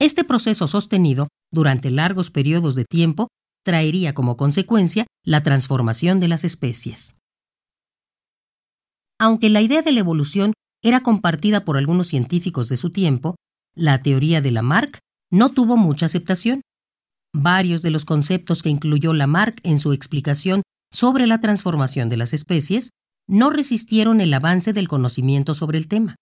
Este 0.00 0.24
proceso 0.24 0.66
sostenido 0.66 1.28
durante 1.52 1.90
largos 1.90 2.30
periodos 2.30 2.74
de 2.74 2.84
tiempo 2.84 3.28
traería 3.64 4.14
como 4.14 4.36
consecuencia 4.36 5.06
la 5.24 5.42
transformación 5.42 6.18
de 6.18 6.28
las 6.28 6.44
especies. 6.44 7.18
Aunque 9.20 9.48
la 9.48 9.62
idea 9.62 9.82
de 9.82 9.92
la 9.92 10.00
evolución 10.00 10.52
era 10.82 11.02
compartida 11.02 11.64
por 11.64 11.76
algunos 11.76 12.08
científicos 12.08 12.68
de 12.68 12.76
su 12.76 12.90
tiempo, 12.90 13.36
la 13.76 14.00
teoría 14.00 14.40
de 14.40 14.50
Lamarck 14.50 14.98
no 15.30 15.52
tuvo 15.52 15.76
mucha 15.76 16.06
aceptación. 16.06 16.60
Varios 17.32 17.82
de 17.82 17.90
los 17.90 18.04
conceptos 18.04 18.62
que 18.62 18.68
incluyó 18.68 19.12
Lamarck 19.12 19.60
en 19.62 19.78
su 19.78 19.92
explicación 19.92 20.62
sobre 20.94 21.26
la 21.26 21.40
transformación 21.40 22.08
de 22.08 22.16
las 22.16 22.32
especies 22.32 22.90
no 23.26 23.50
resistieron 23.50 24.20
el 24.20 24.32
avance 24.32 24.72
del 24.72 24.86
conocimiento 24.86 25.54
sobre 25.54 25.76
el 25.76 25.88
tema. 25.88 26.14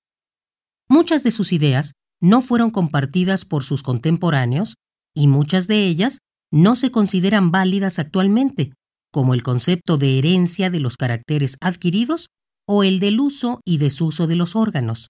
Muchas 0.89 1.23
de 1.23 1.31
sus 1.31 1.53
ideas 1.53 1.93
no 2.23 2.41
fueron 2.41 2.71
compartidas 2.71 3.45
por 3.45 3.65
sus 3.65 3.83
contemporáneos 3.83 4.77
y 5.15 5.27
muchas 5.27 5.69
de 5.69 5.87
ellas 5.87 6.19
no 6.51 6.75
se 6.75 6.91
consideran 6.91 7.51
válidas 7.51 7.99
actualmente, 7.99 8.73
como 9.13 9.35
el 9.35 9.43
concepto 9.43 9.99
de 9.99 10.19
herencia 10.19 10.71
de 10.71 10.81
los 10.81 10.97
caracteres 10.97 11.57
adquiridos 11.61 12.29
o 12.67 12.83
el 12.83 12.99
del 12.99 13.21
uso 13.21 13.61
y 13.67 13.77
desuso 13.77 14.27
de 14.27 14.37
los 14.37 14.57
órganos. 14.57 15.09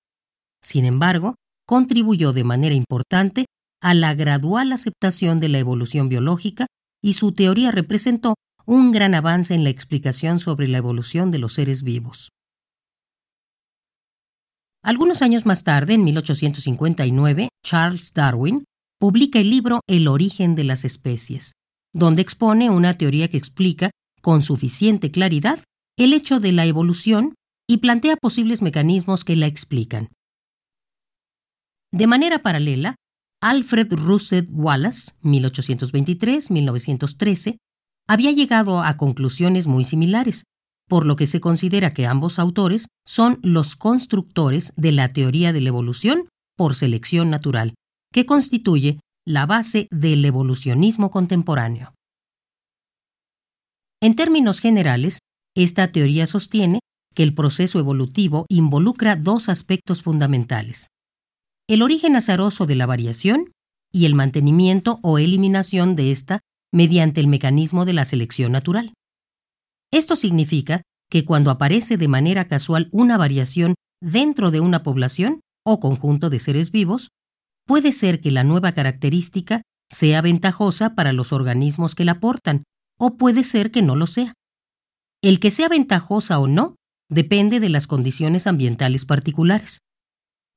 Sin 0.61 0.85
embargo, 0.85 1.37
contribuyó 1.67 2.33
de 2.33 2.43
manera 2.43 2.75
importante 2.75 3.45
a 3.81 3.95
la 3.95 4.15
gradual 4.15 4.73
aceptación 4.73 5.39
de 5.39 5.51
la 5.51 5.59
evolución 5.59 6.09
biológica 6.09 6.67
y 7.01 7.13
su 7.13 7.33
teoría 7.33 7.71
representó 7.71 8.35
un 8.67 8.93
gran 8.93 9.15
avance 9.15 9.55
en 9.55 9.65
la 9.65 9.71
explicación 9.71 10.39
sobre 10.39 10.69
la 10.69 10.79
evolución 10.79 11.31
de 11.31 11.39
los 11.39 11.55
seres 11.55 11.83
vivos. 11.83 12.31
Algunos 14.85 15.23
años 15.23 15.47
más 15.47 15.63
tarde, 15.63 15.95
en 15.95 16.05
1859, 16.05 17.49
Charles 17.65 18.13
Darwin 18.15 18.65
publica 18.99 19.39
el 19.39 19.51
libro 19.51 19.81
El 19.87 20.09
origen 20.09 20.55
de 20.55 20.65
las 20.65 20.85
especies, 20.85 21.53
donde 21.93 22.23
expone 22.23 22.71
una 22.71 22.95
teoría 22.95 23.29
que 23.29 23.37
explica 23.37 23.91
con 24.21 24.43
suficiente 24.43 25.11
claridad 25.11 25.63
el 25.97 26.15
hecho 26.15 26.41
de 26.41 26.53
la 26.53 26.67
evolución 26.67 27.35
y 27.69 27.79
plantea 27.79 28.17
posibles 28.17 28.63
mecanismos 28.63 29.25
que 29.25 29.37
la 29.37 29.47
explican. 29.47 30.09
De 31.93 32.07
manera 32.07 32.39
paralela, 32.41 32.97
Alfred 33.41 33.93
Russell 33.93 34.47
Wallace, 34.51 35.13
1823-1913, 35.23 37.57
había 38.09 38.33
llegado 38.33 38.83
a 38.83 38.97
conclusiones 38.97 39.67
muy 39.67 39.85
similares, 39.85 40.45
por 40.89 41.07
lo 41.07 41.17
que 41.17 41.27
se 41.27 41.41
considera 41.41 41.95
que 41.95 42.07
ambos 42.07 42.39
autores 42.39 42.89
son 43.07 43.39
los 43.43 43.77
constructores 43.77 44.73
de 44.77 44.93
la 44.93 45.13
teoría 45.13 45.53
de 45.53 45.61
la 45.61 45.69
evolución 45.69 46.29
por 46.57 46.75
selección 46.75 47.31
natural, 47.31 47.75
que 48.13 48.27
constituye 48.27 49.01
la 49.27 49.47
base 49.47 49.89
del 49.91 50.25
evolucionismo 50.25 51.11
contemporáneo. 51.11 51.95
En 54.01 54.17
términos 54.17 54.61
generales, 54.61 55.21
esta 55.55 55.93
teoría 55.93 56.27
sostiene 56.27 56.81
que 57.15 57.23
el 57.23 57.35
proceso 57.35 57.79
evolutivo 57.79 58.47
involucra 58.49 59.17
dos 59.17 59.49
aspectos 59.49 60.03
fundamentales. 60.03 60.89
El 61.69 61.83
origen 61.83 62.17
azaroso 62.17 62.67
de 62.67 62.75
la 62.75 62.87
variación 62.87 63.53
y 63.93 64.07
el 64.07 64.15
mantenimiento 64.15 64.99
o 65.03 65.19
eliminación 65.19 65.95
de 65.95 66.11
ésta 66.11 66.41
mediante 66.73 67.21
el 67.21 67.27
mecanismo 67.27 67.85
de 67.85 67.93
la 67.93 68.05
selección 68.05 68.53
natural. 68.53 68.95
Esto 69.93 70.17
significa 70.17 70.83
que 71.11 71.25
cuando 71.25 71.51
aparece 71.51 71.97
de 71.97 72.09
manera 72.09 72.49
casual 72.49 72.89
una 72.93 73.19
variación 73.19 73.75
dentro 74.01 74.51
de 74.51 74.61
una 74.61 74.83
población 74.83 75.41
o 75.65 75.79
conjunto 75.79 76.31
de 76.31 76.39
seres 76.39 76.73
vivos, 76.73 77.11
puede 77.67 77.93
ser 77.93 78.21
que 78.21 78.31
la 78.31 78.45
nueva 78.45 78.73
característica 78.73 79.63
sea 79.91 80.23
ventajosa 80.23 80.95
para 80.95 81.13
los 81.13 81.33
organismos 81.33 81.95
que 81.95 82.07
la 82.07 82.19
portan, 82.19 82.65
o 82.99 83.17
puede 83.17 83.45
ser 83.45 83.71
que 83.71 83.83
no 83.83 83.95
lo 83.95 84.07
sea. 84.07 84.33
El 85.23 85.39
que 85.39 85.51
sea 85.51 85.69
ventajosa 85.69 86.39
o 86.39 86.49
no 86.49 86.77
depende 87.11 87.61
de 87.61 87.69
las 87.69 87.87
condiciones 87.87 88.47
ambientales 88.47 89.05
particulares. 89.05 89.79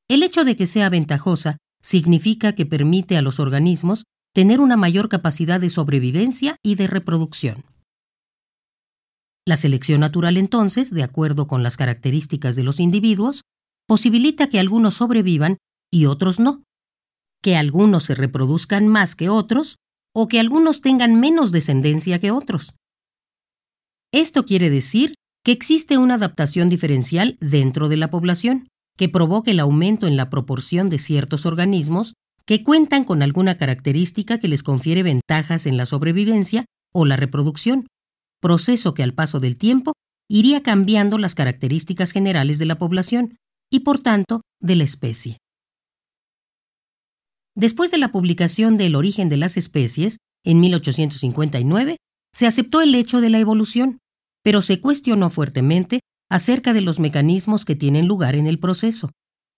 El 0.08 0.24
hecho 0.24 0.46
de 0.46 0.56
que 0.56 0.68
sea 0.68 0.90
ventajosa 0.90 1.58
significa 1.82 2.54
que 2.54 2.66
permite 2.66 3.18
a 3.18 3.22
los 3.22 3.40
organismos 3.40 4.06
tener 4.36 4.60
una 4.60 4.76
mayor 4.76 5.08
capacidad 5.08 5.62
de 5.62 5.70
sobrevivencia 5.70 6.58
y 6.62 6.76
de 6.76 6.88
reproducción. 6.88 7.64
La 9.48 9.56
selección 9.56 10.02
natural 10.02 10.36
entonces, 10.36 10.92
de 10.92 11.04
acuerdo 11.04 11.48
con 11.48 11.64
las 11.64 11.78
características 11.78 12.58
de 12.58 12.64
los 12.64 12.82
individuos, 12.82 13.44
posibilita 13.88 14.50
que 14.50 14.60
algunos 14.60 14.96
sobrevivan 14.96 15.58
y 15.90 16.08
otros 16.08 16.42
no, 16.42 16.64
que 17.42 17.56
algunos 17.56 18.04
se 18.04 18.16
reproduzcan 18.16 18.90
más 18.90 19.16
que 19.16 19.30
otros 19.30 19.78
o 20.14 20.28
que 20.28 20.42
algunos 20.42 20.82
tengan 20.82 21.18
menos 21.18 21.54
descendencia 21.54 22.20
que 22.20 22.32
otros. 22.32 22.74
Esto 24.12 24.44
quiere 24.46 24.70
decir 24.70 25.14
que 25.46 25.54
existe 25.54 25.98
una 25.98 26.16
adaptación 26.16 26.68
diferencial 26.68 27.38
dentro 27.40 27.88
de 27.88 27.96
la 27.96 28.10
población, 28.10 28.68
que 28.98 29.08
provoca 29.08 29.52
el 29.52 29.62
aumento 29.62 30.08
en 30.08 30.18
la 30.18 30.30
proporción 30.30 30.90
de 30.90 31.00
ciertos 31.00 31.46
organismos 31.46 32.16
que 32.46 32.64
cuentan 32.64 33.04
con 33.04 33.22
alguna 33.22 33.58
característica 33.58 34.40
que 34.40 34.48
les 34.48 34.64
confiere 34.64 35.04
ventajas 35.04 35.66
en 35.66 35.78
la 35.78 35.86
sobrevivencia 35.86 36.66
o 36.94 37.06
la 37.06 37.18
reproducción, 37.18 37.88
proceso 38.40 38.94
que 38.94 39.04
al 39.04 39.14
paso 39.14 39.40
del 39.40 39.58
tiempo 39.58 39.94
iría 40.30 40.62
cambiando 40.62 41.18
las 41.18 41.36
características 41.36 42.12
generales 42.12 42.60
de 42.60 42.66
la 42.66 42.78
población 42.78 43.38
y 43.72 43.82
por 43.82 44.00
tanto 44.00 44.42
de 44.62 44.76
la 44.76 44.84
especie. 44.84 45.38
Después 47.56 47.90
de 47.90 47.98
la 47.98 48.12
publicación 48.12 48.76
de 48.76 48.88
El 48.88 48.96
origen 48.96 49.30
de 49.30 49.38
las 49.38 49.58
especies, 49.58 50.18
en 50.44 50.60
1859, 50.60 51.98
se 52.34 52.48
aceptó 52.48 52.82
el 52.82 52.94
hecho 52.94 53.22
de 53.22 53.30
la 53.30 53.40
evolución, 53.40 54.00
pero 54.44 54.62
se 54.62 54.82
cuestionó 54.82 55.30
fuertemente 55.30 56.02
acerca 56.30 56.74
de 56.74 56.82
los 56.82 57.00
mecanismos 57.00 57.66
que 57.66 57.76
tienen 57.76 58.08
lugar 58.08 58.36
en 58.36 58.46
el 58.46 58.60
proceso, 58.60 59.12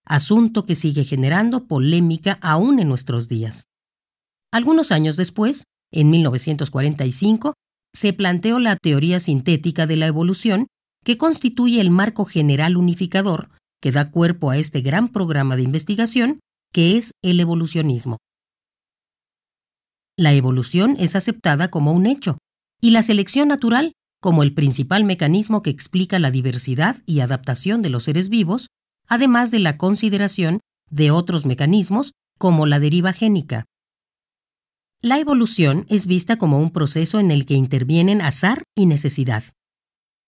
asunto 0.07 0.63
que 0.63 0.75
sigue 0.75 1.03
generando 1.03 1.65
polémica 1.65 2.39
aún 2.41 2.79
en 2.79 2.87
nuestros 2.87 3.27
días. 3.27 3.65
Algunos 4.51 4.91
años 4.91 5.17
después, 5.17 5.65
en 5.91 6.09
1945, 6.09 7.53
se 7.93 8.13
planteó 8.13 8.59
la 8.59 8.75
teoría 8.75 9.19
sintética 9.19 9.85
de 9.85 9.97
la 9.97 10.07
evolución, 10.07 10.67
que 11.03 11.17
constituye 11.17 11.79
el 11.81 11.89
marco 11.89 12.25
general 12.25 12.77
unificador 12.77 13.49
que 13.81 13.91
da 13.91 14.11
cuerpo 14.11 14.49
a 14.49 14.57
este 14.57 14.81
gran 14.81 15.07
programa 15.07 15.55
de 15.55 15.63
investigación, 15.63 16.39
que 16.73 16.97
es 16.97 17.11
el 17.23 17.39
evolucionismo. 17.39 18.17
La 20.17 20.33
evolución 20.33 20.95
es 20.99 21.15
aceptada 21.15 21.69
como 21.69 21.91
un 21.91 22.07
hecho, 22.07 22.37
y 22.81 22.91
la 22.91 23.03
selección 23.03 23.47
natural 23.47 23.93
como 24.19 24.41
el 24.41 24.53
principal 24.53 25.03
mecanismo 25.03 25.61
que 25.61 25.69
explica 25.69 26.17
la 26.17 26.31
diversidad 26.31 27.03
y 27.05 27.19
adaptación 27.19 27.81
de 27.81 27.89
los 27.89 28.05
seres 28.05 28.29
vivos, 28.29 28.66
además 29.07 29.51
de 29.51 29.59
la 29.59 29.77
consideración 29.77 30.59
de 30.89 31.11
otros 31.11 31.45
mecanismos 31.45 32.13
como 32.37 32.65
la 32.65 32.79
deriva 32.79 33.13
génica. 33.13 33.65
La 35.01 35.19
evolución 35.19 35.85
es 35.89 36.07
vista 36.07 36.37
como 36.37 36.59
un 36.59 36.71
proceso 36.71 37.19
en 37.19 37.31
el 37.31 37.45
que 37.45 37.53
intervienen 37.53 38.21
azar 38.21 38.63
y 38.75 38.85
necesidad. 38.85 39.43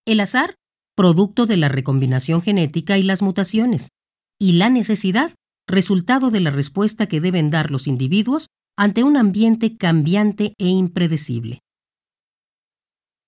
El 0.06 0.20
azar, 0.20 0.54
producto 0.96 1.46
de 1.46 1.56
la 1.56 1.68
recombinación 1.68 2.40
genética 2.40 2.96
y 2.98 3.02
las 3.02 3.22
mutaciones, 3.22 3.90
y 4.38 4.52
la 4.52 4.70
necesidad, 4.70 5.34
resultado 5.66 6.30
de 6.30 6.40
la 6.40 6.50
respuesta 6.50 7.06
que 7.06 7.20
deben 7.20 7.50
dar 7.50 7.70
los 7.70 7.86
individuos 7.86 8.46
ante 8.76 9.04
un 9.04 9.16
ambiente 9.16 9.76
cambiante 9.76 10.54
e 10.58 10.68
impredecible. 10.68 11.60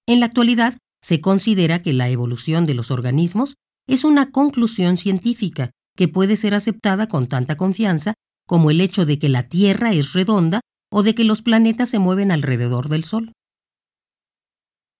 En 0.06 0.20
la 0.20 0.26
actualidad, 0.26 0.78
se 1.02 1.20
considera 1.20 1.82
que 1.82 1.92
la 1.92 2.08
evolución 2.08 2.66
de 2.66 2.74
los 2.74 2.90
organismos 2.90 3.56
es 3.86 4.04
una 4.04 4.30
conclusión 4.30 4.96
científica 4.96 5.70
que 5.96 6.08
puede 6.08 6.36
ser 6.36 6.54
aceptada 6.54 7.08
con 7.08 7.26
tanta 7.26 7.56
confianza 7.56 8.14
como 8.46 8.70
el 8.70 8.80
hecho 8.80 9.06
de 9.06 9.18
que 9.18 9.28
la 9.28 9.48
Tierra 9.48 9.92
es 9.92 10.12
redonda 10.12 10.60
o 10.90 11.02
de 11.02 11.14
que 11.14 11.24
los 11.24 11.42
planetas 11.42 11.88
se 11.88 11.98
mueven 11.98 12.30
alrededor 12.30 12.88
del 12.88 13.04
Sol. 13.04 13.32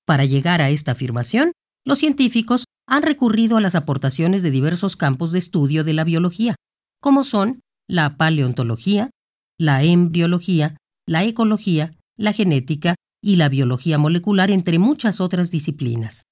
Para 0.06 0.24
llegar 0.24 0.62
a 0.62 0.70
esta 0.70 0.92
afirmación, 0.92 1.52
los 1.84 1.98
científicos 1.98 2.64
han 2.88 3.02
recurrido 3.02 3.56
a 3.56 3.60
las 3.60 3.74
aportaciones 3.74 4.42
de 4.42 4.50
diversos 4.50 4.96
campos 4.96 5.32
de 5.32 5.38
estudio 5.38 5.84
de 5.84 5.92
la 5.92 6.04
biología, 6.04 6.56
como 7.00 7.24
son 7.24 7.60
la 7.88 8.16
paleontología, 8.16 9.10
la 9.58 9.82
embriología, 9.82 10.76
la 11.06 11.24
ecología, 11.24 11.90
la 12.16 12.32
genética 12.32 12.94
y 13.22 13.36
la 13.36 13.48
biología 13.48 13.98
molecular, 13.98 14.50
entre 14.50 14.78
muchas 14.78 15.20
otras 15.20 15.50
disciplinas. 15.50 16.24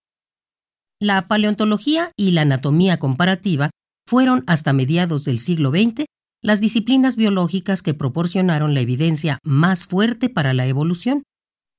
La 1.02 1.28
paleontología 1.28 2.12
y 2.14 2.32
la 2.32 2.42
anatomía 2.42 2.98
comparativa 2.98 3.70
fueron 4.06 4.44
hasta 4.46 4.74
mediados 4.74 5.24
del 5.24 5.38
siglo 5.38 5.70
XX 5.70 6.04
las 6.42 6.60
disciplinas 6.60 7.16
biológicas 7.16 7.82
que 7.82 7.94
proporcionaron 7.94 8.74
la 8.74 8.80
evidencia 8.80 9.38
más 9.42 9.86
fuerte 9.86 10.28
para 10.28 10.52
la 10.52 10.66
evolución 10.66 11.22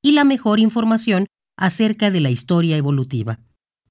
y 0.04 0.14
la 0.14 0.24
mejor 0.24 0.60
información 0.60 1.28
acerca 1.56 2.10
de 2.10 2.20
la 2.20 2.32
historia 2.32 2.78
evolutiva. 2.78 3.40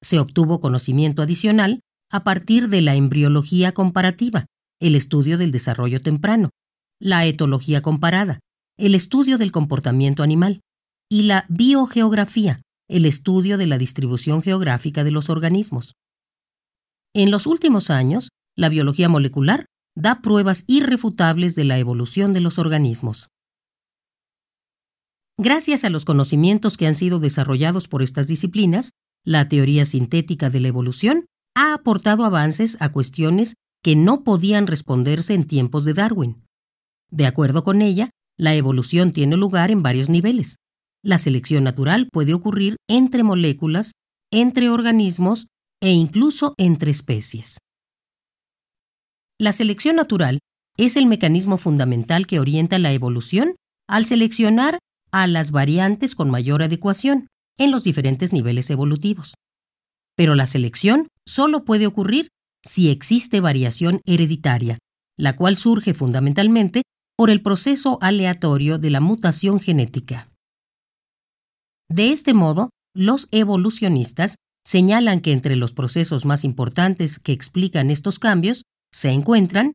Se 0.00 0.18
obtuvo 0.18 0.60
conocimiento 0.60 1.22
adicional 1.22 1.80
a 2.10 2.24
partir 2.24 2.68
de 2.68 2.80
la 2.80 2.96
embriología 2.96 3.72
comparativa, 3.72 4.46
el 4.80 4.96
estudio 4.96 5.38
del 5.38 5.52
desarrollo 5.52 6.00
temprano, 6.00 6.50
la 6.98 7.24
etología 7.26 7.82
comparada, 7.82 8.40
el 8.76 8.96
estudio 8.96 9.38
del 9.38 9.52
comportamiento 9.52 10.24
animal, 10.24 10.60
y 11.08 11.24
la 11.24 11.44
biogeografía, 11.48 12.60
el 12.90 13.06
estudio 13.06 13.56
de 13.56 13.66
la 13.66 13.78
distribución 13.78 14.42
geográfica 14.42 15.04
de 15.04 15.12
los 15.12 15.30
organismos. 15.30 15.94
En 17.14 17.30
los 17.30 17.46
últimos 17.46 17.88
años, 17.88 18.30
la 18.56 18.68
biología 18.68 19.08
molecular 19.08 19.66
da 19.96 20.20
pruebas 20.20 20.64
irrefutables 20.66 21.54
de 21.54 21.64
la 21.64 21.78
evolución 21.78 22.32
de 22.32 22.40
los 22.40 22.58
organismos. 22.58 23.28
Gracias 25.38 25.84
a 25.84 25.90
los 25.90 26.04
conocimientos 26.04 26.76
que 26.76 26.86
han 26.86 26.96
sido 26.96 27.20
desarrollados 27.20 27.88
por 27.88 28.02
estas 28.02 28.26
disciplinas, 28.26 28.90
la 29.24 29.48
teoría 29.48 29.84
sintética 29.84 30.50
de 30.50 30.60
la 30.60 30.68
evolución 30.68 31.26
ha 31.54 31.74
aportado 31.74 32.24
avances 32.24 32.76
a 32.80 32.90
cuestiones 32.90 33.54
que 33.82 33.96
no 33.96 34.24
podían 34.24 34.66
responderse 34.66 35.34
en 35.34 35.46
tiempos 35.46 35.84
de 35.84 35.94
Darwin. 35.94 36.44
De 37.10 37.26
acuerdo 37.26 37.64
con 37.64 37.82
ella, 37.82 38.10
la 38.36 38.54
evolución 38.54 39.12
tiene 39.12 39.36
lugar 39.36 39.70
en 39.70 39.82
varios 39.82 40.08
niveles, 40.08 40.56
la 41.02 41.18
selección 41.18 41.64
natural 41.64 42.08
puede 42.12 42.34
ocurrir 42.34 42.76
entre 42.88 43.22
moléculas, 43.22 43.92
entre 44.30 44.68
organismos 44.70 45.46
e 45.82 45.90
incluso 45.90 46.54
entre 46.58 46.90
especies. 46.90 47.58
La 49.38 49.52
selección 49.52 49.96
natural 49.96 50.40
es 50.76 50.96
el 50.96 51.06
mecanismo 51.06 51.56
fundamental 51.58 52.26
que 52.26 52.40
orienta 52.40 52.78
la 52.78 52.92
evolución 52.92 53.56
al 53.88 54.04
seleccionar 54.04 54.78
a 55.10 55.26
las 55.26 55.50
variantes 55.50 56.14
con 56.14 56.30
mayor 56.30 56.62
adecuación 56.62 57.28
en 57.58 57.70
los 57.70 57.84
diferentes 57.84 58.32
niveles 58.32 58.70
evolutivos. 58.70 59.34
Pero 60.16 60.34
la 60.34 60.46
selección 60.46 61.08
solo 61.26 61.64
puede 61.64 61.86
ocurrir 61.86 62.28
si 62.62 62.90
existe 62.90 63.40
variación 63.40 64.00
hereditaria, 64.04 64.78
la 65.16 65.36
cual 65.36 65.56
surge 65.56 65.94
fundamentalmente 65.94 66.82
por 67.16 67.30
el 67.30 67.42
proceso 67.42 67.98
aleatorio 68.00 68.78
de 68.78 68.90
la 68.90 69.00
mutación 69.00 69.60
genética. 69.60 70.28
De 71.90 72.12
este 72.12 72.34
modo, 72.34 72.70
los 72.94 73.28
evolucionistas 73.32 74.36
señalan 74.64 75.20
que 75.20 75.32
entre 75.32 75.56
los 75.56 75.72
procesos 75.72 76.24
más 76.24 76.44
importantes 76.44 77.18
que 77.18 77.32
explican 77.32 77.90
estos 77.90 78.18
cambios 78.18 78.62
se 78.92 79.10
encuentran 79.10 79.72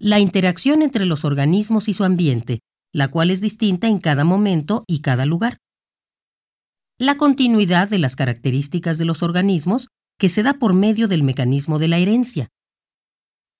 la 0.00 0.18
interacción 0.18 0.82
entre 0.82 1.06
los 1.06 1.24
organismos 1.24 1.88
y 1.88 1.94
su 1.94 2.04
ambiente, 2.04 2.60
la 2.92 3.08
cual 3.08 3.30
es 3.30 3.40
distinta 3.40 3.86
en 3.86 3.98
cada 3.98 4.24
momento 4.24 4.84
y 4.88 5.00
cada 5.00 5.26
lugar. 5.26 5.58
La 6.98 7.16
continuidad 7.16 7.88
de 7.88 7.98
las 7.98 8.16
características 8.16 8.98
de 8.98 9.04
los 9.04 9.22
organismos, 9.22 9.88
que 10.18 10.28
se 10.28 10.42
da 10.42 10.54
por 10.54 10.74
medio 10.74 11.06
del 11.06 11.22
mecanismo 11.22 11.78
de 11.78 11.86
la 11.86 11.98
herencia. 11.98 12.48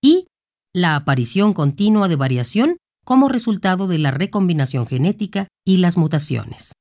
Y 0.02 0.26
la 0.74 0.96
aparición 0.96 1.52
continua 1.52 2.08
de 2.08 2.16
variación 2.16 2.78
como 3.04 3.28
resultado 3.28 3.86
de 3.86 3.98
la 3.98 4.10
recombinación 4.10 4.86
genética 4.86 5.46
y 5.64 5.76
las 5.76 5.96
mutaciones. 5.96 6.72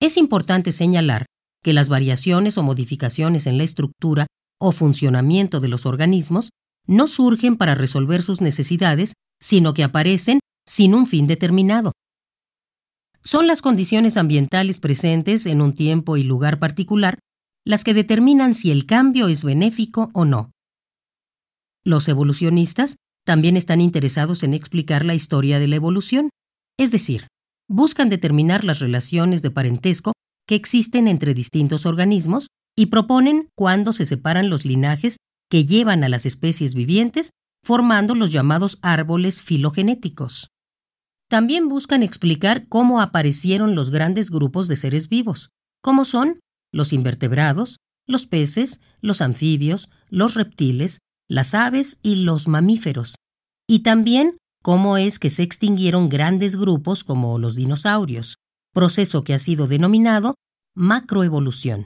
Es 0.00 0.16
importante 0.16 0.72
señalar 0.72 1.26
que 1.62 1.72
las 1.72 1.88
variaciones 1.88 2.58
o 2.58 2.62
modificaciones 2.62 3.46
en 3.46 3.58
la 3.58 3.64
estructura 3.64 4.26
o 4.60 4.72
funcionamiento 4.72 5.60
de 5.60 5.68
los 5.68 5.86
organismos 5.86 6.50
no 6.86 7.08
surgen 7.08 7.56
para 7.56 7.74
resolver 7.74 8.22
sus 8.22 8.40
necesidades, 8.40 9.14
sino 9.40 9.74
que 9.74 9.82
aparecen 9.82 10.40
sin 10.66 10.94
un 10.94 11.06
fin 11.06 11.26
determinado. 11.26 11.92
Son 13.22 13.46
las 13.46 13.62
condiciones 13.62 14.16
ambientales 14.18 14.80
presentes 14.80 15.46
en 15.46 15.62
un 15.62 15.72
tiempo 15.72 16.16
y 16.16 16.24
lugar 16.24 16.58
particular 16.58 17.18
las 17.64 17.82
que 17.82 17.94
determinan 17.94 18.52
si 18.52 18.70
el 18.70 18.84
cambio 18.84 19.28
es 19.28 19.42
benéfico 19.42 20.10
o 20.12 20.26
no. 20.26 20.50
Los 21.82 22.08
evolucionistas 22.08 22.96
también 23.24 23.56
están 23.56 23.80
interesados 23.80 24.42
en 24.42 24.52
explicar 24.52 25.06
la 25.06 25.14
historia 25.14 25.58
de 25.58 25.68
la 25.68 25.76
evolución, 25.76 26.28
es 26.78 26.90
decir, 26.90 27.26
buscan 27.68 28.08
determinar 28.08 28.64
las 28.64 28.80
relaciones 28.80 29.42
de 29.42 29.50
parentesco 29.50 30.12
que 30.46 30.54
existen 30.54 31.08
entre 31.08 31.34
distintos 31.34 31.86
organismos 31.86 32.48
y 32.76 32.86
proponen 32.86 33.48
cuándo 33.56 33.92
se 33.92 34.04
separan 34.04 34.50
los 34.50 34.64
linajes 34.64 35.16
que 35.50 35.64
llevan 35.64 36.04
a 36.04 36.08
las 36.08 36.26
especies 36.26 36.74
vivientes, 36.74 37.30
formando 37.62 38.14
los 38.14 38.32
llamados 38.32 38.78
árboles 38.82 39.40
filogenéticos. 39.42 40.48
También 41.28 41.68
buscan 41.68 42.02
explicar 42.02 42.68
cómo 42.68 43.00
aparecieron 43.00 43.74
los 43.74 43.90
grandes 43.90 44.30
grupos 44.30 44.68
de 44.68 44.76
seres 44.76 45.08
vivos, 45.08 45.50
como 45.82 46.04
son 46.04 46.40
los 46.72 46.92
invertebrados, 46.92 47.78
los 48.06 48.26
peces, 48.26 48.80
los 49.00 49.22
anfibios, 49.22 49.88
los 50.10 50.34
reptiles, 50.34 51.00
las 51.28 51.54
aves 51.54 51.98
y 52.02 52.16
los 52.16 52.48
mamíferos, 52.48 53.14
y 53.66 53.80
también 53.80 54.36
cómo 54.64 54.96
es 54.96 55.18
que 55.18 55.28
se 55.28 55.42
extinguieron 55.42 56.08
grandes 56.08 56.56
grupos 56.56 57.04
como 57.04 57.38
los 57.38 57.54
dinosaurios, 57.54 58.38
proceso 58.72 59.22
que 59.22 59.34
ha 59.34 59.38
sido 59.38 59.68
denominado 59.68 60.36
macroevolución. 60.74 61.84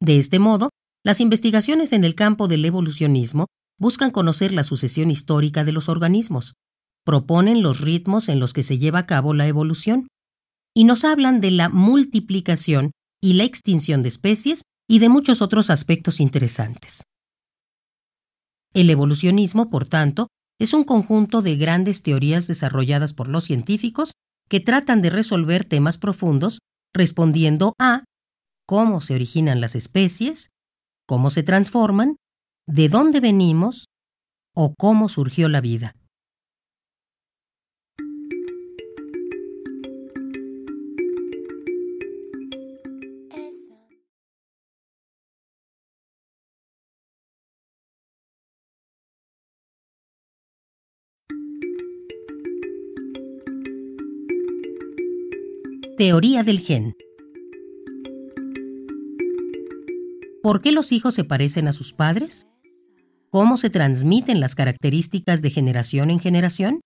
De 0.00 0.16
este 0.16 0.38
modo, 0.38 0.70
las 1.04 1.20
investigaciones 1.20 1.92
en 1.92 2.04
el 2.04 2.14
campo 2.14 2.48
del 2.48 2.64
evolucionismo 2.64 3.44
buscan 3.78 4.10
conocer 4.10 4.54
la 4.54 4.62
sucesión 4.62 5.10
histórica 5.10 5.64
de 5.64 5.72
los 5.72 5.90
organismos, 5.90 6.54
proponen 7.04 7.60
los 7.62 7.82
ritmos 7.82 8.30
en 8.30 8.40
los 8.40 8.54
que 8.54 8.62
se 8.62 8.78
lleva 8.78 9.00
a 9.00 9.06
cabo 9.06 9.34
la 9.34 9.46
evolución 9.46 10.08
y 10.74 10.84
nos 10.84 11.04
hablan 11.04 11.42
de 11.42 11.50
la 11.50 11.68
multiplicación 11.68 12.92
y 13.22 13.34
la 13.34 13.44
extinción 13.44 14.02
de 14.02 14.08
especies 14.08 14.62
y 14.88 14.98
de 14.98 15.10
muchos 15.10 15.42
otros 15.42 15.68
aspectos 15.68 16.20
interesantes. 16.20 17.02
El 18.72 18.88
evolucionismo, 18.88 19.68
por 19.68 19.84
tanto, 19.84 20.28
es 20.58 20.74
un 20.74 20.84
conjunto 20.84 21.42
de 21.42 21.56
grandes 21.56 22.02
teorías 22.02 22.46
desarrolladas 22.46 23.12
por 23.12 23.28
los 23.28 23.44
científicos 23.44 24.12
que 24.48 24.60
tratan 24.60 25.02
de 25.02 25.10
resolver 25.10 25.64
temas 25.64 25.98
profundos 25.98 26.60
respondiendo 26.94 27.74
a 27.78 28.04
cómo 28.66 29.00
se 29.00 29.14
originan 29.14 29.60
las 29.60 29.74
especies, 29.74 30.50
cómo 31.06 31.30
se 31.30 31.42
transforman, 31.42 32.16
de 32.66 32.88
dónde 32.88 33.20
venimos 33.20 33.86
o 34.54 34.74
cómo 34.76 35.08
surgió 35.08 35.48
la 35.48 35.60
vida. 35.60 35.94
Teoría 55.98 56.44
del 56.44 56.60
gen. 56.60 56.94
¿Por 60.44 60.62
qué 60.62 60.70
los 60.70 60.92
hijos 60.92 61.16
se 61.16 61.24
parecen 61.24 61.66
a 61.66 61.72
sus 61.72 61.92
padres? 61.92 62.46
¿Cómo 63.30 63.56
se 63.56 63.68
transmiten 63.68 64.38
las 64.38 64.54
características 64.54 65.42
de 65.42 65.50
generación 65.50 66.10
en 66.10 66.20
generación? 66.20 66.80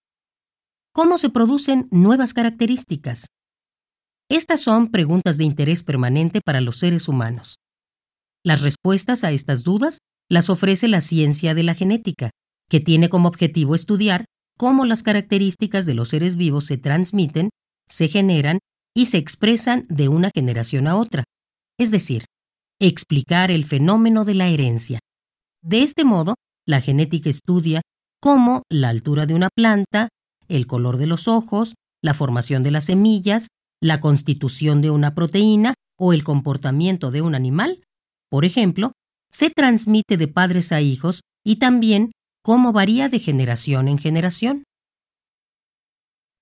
¿Cómo 0.94 1.18
se 1.18 1.28
producen 1.28 1.88
nuevas 1.90 2.32
características? 2.32 3.26
Estas 4.30 4.62
son 4.62 4.90
preguntas 4.90 5.36
de 5.36 5.44
interés 5.44 5.82
permanente 5.82 6.40
para 6.42 6.62
los 6.62 6.78
seres 6.78 7.06
humanos. 7.06 7.56
Las 8.42 8.62
respuestas 8.62 9.24
a 9.24 9.30
estas 9.30 9.62
dudas 9.62 9.98
las 10.30 10.48
ofrece 10.48 10.88
la 10.88 11.02
ciencia 11.02 11.52
de 11.52 11.64
la 11.64 11.74
genética, 11.74 12.30
que 12.70 12.80
tiene 12.80 13.10
como 13.10 13.28
objetivo 13.28 13.74
estudiar 13.74 14.24
cómo 14.56 14.86
las 14.86 15.02
características 15.02 15.84
de 15.84 15.92
los 15.92 16.08
seres 16.08 16.36
vivos 16.36 16.64
se 16.64 16.78
transmiten, 16.78 17.50
se 17.90 18.08
generan 18.08 18.58
y 18.94 19.06
se 19.06 19.18
expresan 19.18 19.84
de 19.88 20.08
una 20.08 20.30
generación 20.34 20.86
a 20.86 20.96
otra, 20.96 21.24
es 21.78 21.90
decir, 21.90 22.24
explicar 22.80 23.50
el 23.50 23.64
fenómeno 23.64 24.24
de 24.24 24.34
la 24.34 24.48
herencia. 24.48 24.98
De 25.62 25.82
este 25.82 26.04
modo, 26.04 26.34
la 26.66 26.80
genética 26.80 27.30
estudia 27.30 27.80
cómo 28.20 28.62
la 28.68 28.88
altura 28.88 29.26
de 29.26 29.34
una 29.34 29.48
planta, 29.54 30.08
el 30.48 30.66
color 30.66 30.96
de 30.96 31.06
los 31.06 31.28
ojos, 31.28 31.74
la 32.02 32.14
formación 32.14 32.62
de 32.62 32.70
las 32.70 32.84
semillas, 32.84 33.48
la 33.80 34.00
constitución 34.00 34.80
de 34.80 34.90
una 34.90 35.14
proteína 35.14 35.74
o 35.98 36.12
el 36.12 36.24
comportamiento 36.24 37.10
de 37.10 37.22
un 37.22 37.34
animal, 37.34 37.82
por 38.30 38.44
ejemplo, 38.44 38.92
se 39.30 39.50
transmite 39.50 40.16
de 40.16 40.28
padres 40.28 40.72
a 40.72 40.80
hijos 40.80 41.22
y 41.44 41.56
también 41.56 42.12
cómo 42.42 42.72
varía 42.72 43.08
de 43.08 43.18
generación 43.18 43.88
en 43.88 43.98
generación. 43.98 44.64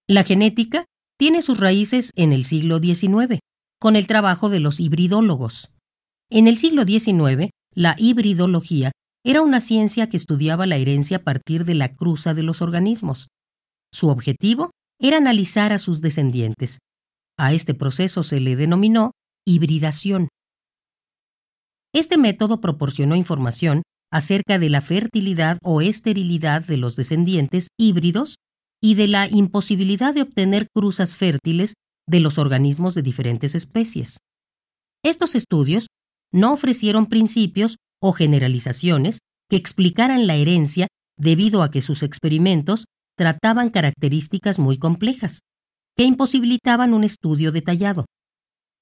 La 0.08 0.24
genética 0.24 0.86
tiene 1.20 1.42
sus 1.42 1.60
raíces 1.60 2.12
en 2.16 2.32
el 2.32 2.44
siglo 2.44 2.78
XIX, 2.78 3.40
con 3.78 3.94
el 3.94 4.06
trabajo 4.06 4.48
de 4.48 4.58
los 4.58 4.80
hibridólogos. 4.80 5.70
En 6.30 6.48
el 6.48 6.56
siglo 6.56 6.84
XIX, 6.84 7.50
la 7.74 7.94
hibridología 7.98 8.92
era 9.22 9.42
una 9.42 9.60
ciencia 9.60 10.08
que 10.08 10.16
estudiaba 10.16 10.64
la 10.64 10.78
herencia 10.78 11.18
a 11.18 11.22
partir 11.22 11.66
de 11.66 11.74
la 11.74 11.94
cruza 11.94 12.32
de 12.32 12.42
los 12.42 12.62
organismos. 12.62 13.26
Su 13.92 14.08
objetivo 14.08 14.70
era 14.98 15.18
analizar 15.18 15.74
a 15.74 15.78
sus 15.78 16.00
descendientes. 16.00 16.78
A 17.38 17.52
este 17.52 17.74
proceso 17.74 18.22
se 18.22 18.40
le 18.40 18.56
denominó 18.56 19.10
hibridación. 19.46 20.28
Este 21.92 22.16
método 22.16 22.62
proporcionó 22.62 23.14
información 23.14 23.82
acerca 24.10 24.58
de 24.58 24.70
la 24.70 24.80
fertilidad 24.80 25.58
o 25.62 25.82
esterilidad 25.82 26.64
de 26.64 26.78
los 26.78 26.96
descendientes 26.96 27.68
híbridos 27.78 28.36
y 28.82 28.94
de 28.94 29.08
la 29.08 29.28
imposibilidad 29.28 30.14
de 30.14 30.22
obtener 30.22 30.68
cruzas 30.74 31.16
fértiles 31.16 31.74
de 32.06 32.20
los 32.20 32.38
organismos 32.38 32.94
de 32.94 33.02
diferentes 33.02 33.54
especies. 33.54 34.18
Estos 35.04 35.34
estudios 35.34 35.86
no 36.32 36.52
ofrecieron 36.52 37.06
principios 37.06 37.76
o 38.00 38.12
generalizaciones 38.12 39.20
que 39.48 39.56
explicaran 39.56 40.26
la 40.26 40.36
herencia 40.36 40.88
debido 41.18 41.62
a 41.62 41.70
que 41.70 41.82
sus 41.82 42.02
experimentos 42.02 42.86
trataban 43.16 43.70
características 43.70 44.58
muy 44.58 44.78
complejas, 44.78 45.40
que 45.96 46.04
imposibilitaban 46.04 46.94
un 46.94 47.04
estudio 47.04 47.52
detallado. 47.52 48.06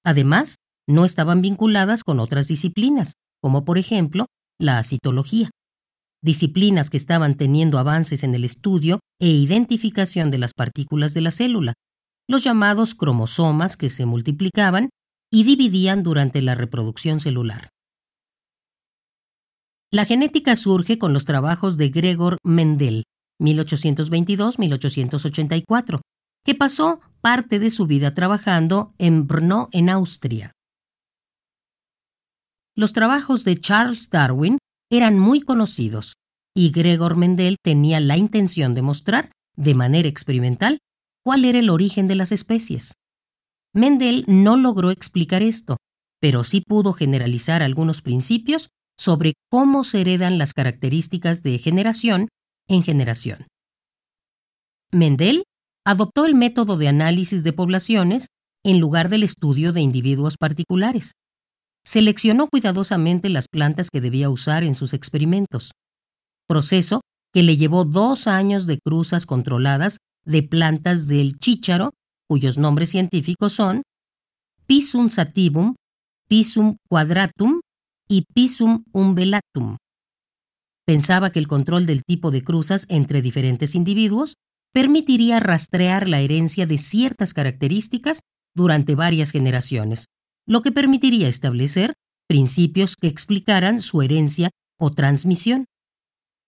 Además, 0.04 0.56
no 0.86 1.04
estaban 1.04 1.42
vinculadas 1.42 2.04
con 2.04 2.20
otras 2.20 2.46
disciplinas, 2.46 3.14
como 3.42 3.64
por 3.64 3.78
ejemplo 3.78 4.26
la 4.58 4.82
citología 4.82 5.50
disciplinas 6.22 6.90
que 6.90 6.96
estaban 6.96 7.36
teniendo 7.36 7.78
avances 7.78 8.24
en 8.24 8.34
el 8.34 8.44
estudio 8.44 8.98
e 9.20 9.28
identificación 9.28 10.30
de 10.30 10.38
las 10.38 10.54
partículas 10.54 11.14
de 11.14 11.20
la 11.20 11.30
célula, 11.30 11.74
los 12.28 12.42
llamados 12.44 12.94
cromosomas 12.94 13.76
que 13.76 13.90
se 13.90 14.06
multiplicaban 14.06 14.90
y 15.32 15.44
dividían 15.44 16.02
durante 16.02 16.42
la 16.42 16.54
reproducción 16.54 17.20
celular. 17.20 17.70
La 19.90 20.04
genética 20.04 20.54
surge 20.54 20.98
con 20.98 21.14
los 21.14 21.24
trabajos 21.24 21.78
de 21.78 21.88
Gregor 21.88 22.36
Mendel, 22.44 23.04
1822-1884, 23.40 26.00
que 26.44 26.54
pasó 26.54 27.00
parte 27.20 27.58
de 27.58 27.70
su 27.70 27.86
vida 27.86 28.14
trabajando 28.14 28.94
en 28.98 29.26
Brno, 29.26 29.70
en 29.72 29.88
Austria. 29.88 30.52
Los 32.76 32.92
trabajos 32.92 33.44
de 33.44 33.58
Charles 33.58 34.10
Darwin 34.10 34.58
eran 34.90 35.18
muy 35.18 35.40
conocidos 35.40 36.14
y 36.54 36.70
Gregor 36.70 37.16
Mendel 37.16 37.56
tenía 37.62 38.00
la 38.00 38.16
intención 38.16 38.74
de 38.74 38.82
mostrar, 38.82 39.32
de 39.56 39.74
manera 39.74 40.08
experimental, 40.08 40.78
cuál 41.24 41.44
era 41.44 41.58
el 41.58 41.70
origen 41.70 42.08
de 42.08 42.14
las 42.14 42.32
especies. 42.32 42.94
Mendel 43.74 44.24
no 44.26 44.56
logró 44.56 44.90
explicar 44.90 45.42
esto, 45.42 45.76
pero 46.20 46.42
sí 46.42 46.62
pudo 46.66 46.92
generalizar 46.92 47.62
algunos 47.62 48.02
principios 48.02 48.70
sobre 48.98 49.34
cómo 49.50 49.84
se 49.84 50.00
heredan 50.00 50.38
las 50.38 50.52
características 50.52 51.42
de 51.42 51.58
generación 51.58 52.28
en 52.66 52.82
generación. 52.82 53.46
Mendel 54.90 55.44
adoptó 55.84 56.26
el 56.26 56.34
método 56.34 56.76
de 56.76 56.88
análisis 56.88 57.44
de 57.44 57.52
poblaciones 57.52 58.26
en 58.64 58.80
lugar 58.80 59.08
del 59.10 59.22
estudio 59.22 59.72
de 59.72 59.80
individuos 59.80 60.36
particulares 60.38 61.12
seleccionó 61.88 62.48
cuidadosamente 62.48 63.30
las 63.30 63.48
plantas 63.48 63.88
que 63.90 64.02
debía 64.02 64.28
usar 64.28 64.62
en 64.62 64.74
sus 64.74 64.92
experimentos, 64.92 65.70
proceso 66.46 67.00
que 67.32 67.42
le 67.42 67.56
llevó 67.56 67.86
dos 67.86 68.26
años 68.26 68.66
de 68.66 68.78
cruzas 68.78 69.24
controladas 69.24 69.96
de 70.26 70.42
plantas 70.42 71.08
del 71.08 71.38
chícharo, 71.38 71.94
cuyos 72.28 72.58
nombres 72.58 72.90
científicos 72.90 73.54
son 73.54 73.84
Pisum 74.66 75.08
sativum, 75.08 75.76
Pisum 76.28 76.76
quadratum 76.90 77.60
y 78.06 78.24
Pisum 78.34 78.84
umbellatum. 78.92 79.78
Pensaba 80.86 81.30
que 81.30 81.38
el 81.38 81.48
control 81.48 81.86
del 81.86 82.02
tipo 82.06 82.30
de 82.30 82.44
cruzas 82.44 82.84
entre 82.90 83.22
diferentes 83.22 83.74
individuos 83.74 84.34
permitiría 84.74 85.40
rastrear 85.40 86.06
la 86.06 86.20
herencia 86.20 86.66
de 86.66 86.76
ciertas 86.76 87.32
características 87.32 88.20
durante 88.54 88.94
varias 88.94 89.30
generaciones, 89.30 90.04
lo 90.48 90.62
que 90.62 90.72
permitiría 90.72 91.28
establecer 91.28 91.92
principios 92.26 92.96
que 92.96 93.06
explicaran 93.06 93.80
su 93.80 94.02
herencia 94.02 94.50
o 94.78 94.90
transmisión. 94.90 95.66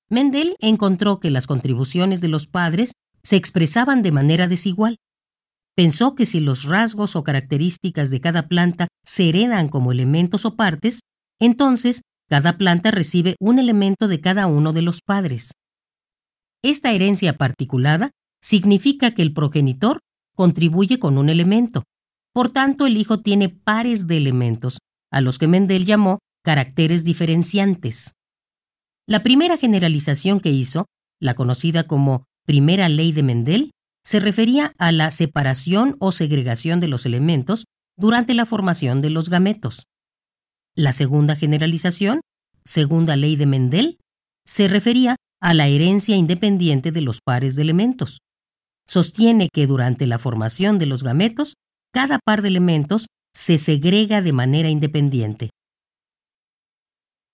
Mendel 0.09 0.57
encontró 0.59 1.21
que 1.21 1.31
las 1.31 1.47
contribuciones 1.47 2.21
de 2.21 2.29
los 2.29 2.47
padres 2.47 2.93
se 3.23 3.37
expresaban 3.37 4.03
de 4.03 4.11
manera 4.11 4.49
desigual. 4.49 4.97
Pensó 5.77 6.15
que 6.15 6.27
si 6.27 6.41
los 6.41 6.65
rasgos 6.65 7.15
o 7.15 7.23
características 7.23 8.11
de 8.11 8.21
cada 8.21 8.49
planta 8.49 8.89
se 9.05 9.29
heredan 9.29 9.69
como 9.69 9.93
elementos 9.93 10.45
o 10.45 10.57
partes, 10.57 11.01
entonces 11.39 12.03
cada 12.29 12.59
planta 12.59 12.91
recibe 12.91 13.37
un 13.39 13.59
elemento 13.59 14.09
de 14.09 14.21
cada 14.21 14.47
uno 14.47 14.73
de 14.73 14.83
los 14.83 15.01
padres. 15.03 15.53
Esta 16.63 16.93
herencia 16.93 17.37
particulada 17.37 18.11
significa 18.43 19.15
que 19.15 19.23
el 19.23 19.33
progenitor 19.33 20.01
contribuye 20.35 20.99
con 20.99 21.19
un 21.19 21.29
elemento. 21.29 21.85
Por 22.33 22.51
tanto, 22.51 22.87
el 22.87 22.97
hijo 22.97 23.21
tiene 23.21 23.49
pares 23.49 24.07
de 24.07 24.16
elementos, 24.16 24.79
a 25.11 25.21
los 25.21 25.38
que 25.38 25.49
Mendel 25.49 25.85
llamó 25.85 26.19
caracteres 26.45 27.05
diferenciantes. 27.05 28.14
La 29.07 29.23
primera 29.23 29.57
generalización 29.57 30.40
que 30.40 30.51
hizo, 30.51 30.87
la 31.21 31.35
conocida 31.35 31.87
como 31.87 32.25
primera 32.47 32.88
ley 32.88 33.12
de 33.12 33.23
Mendel, 33.23 33.71
se 34.05 34.21
refería 34.21 34.73
a 34.79 34.93
la 34.93 35.11
separación 35.11 35.97
o 35.99 36.12
segregación 36.12 36.81
de 36.81 36.88
los 36.88 37.05
elementos 37.07 37.64
durante 37.97 38.35
la 38.35 38.47
formación 38.47 39.01
de 39.01 39.11
los 39.11 39.29
gametos. 39.29 39.87
La 40.75 40.93
segunda 40.93 41.37
generalización, 41.37 42.21
segunda 42.64 43.16
ley 43.16 43.37
de 43.37 43.47
Mendel, 43.47 43.99
se 44.47 44.69
refería 44.69 45.16
a 45.40 45.55
la 45.55 45.69
herencia 45.69 46.16
independiente 46.16 46.93
de 46.93 47.01
los 47.01 47.21
pares 47.21 47.57
de 47.57 47.62
elementos. 47.62 48.21
Sostiene 48.87 49.49
que 49.53 49.66
durante 49.66 50.07
la 50.07 50.19
formación 50.19 50.79
de 50.79 50.87
los 50.87 51.03
gametos, 51.03 51.55
cada 51.92 52.18
par 52.18 52.42
de 52.42 52.48
elementos 52.48 53.07
se 53.35 53.59
segrega 53.59 54.22
de 54.22 54.33
manera 54.33 54.68
independiente. 54.68 55.50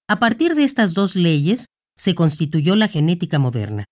A 0.09 0.19
partir 0.19 0.55
de 0.55 0.65
estas 0.65 0.95
dos 0.95 1.17
leyes 1.17 1.67
se 1.97 2.15
constituyó 2.15 2.77
la 2.77 2.89
genética 2.89 3.39
moderna. 3.39 3.85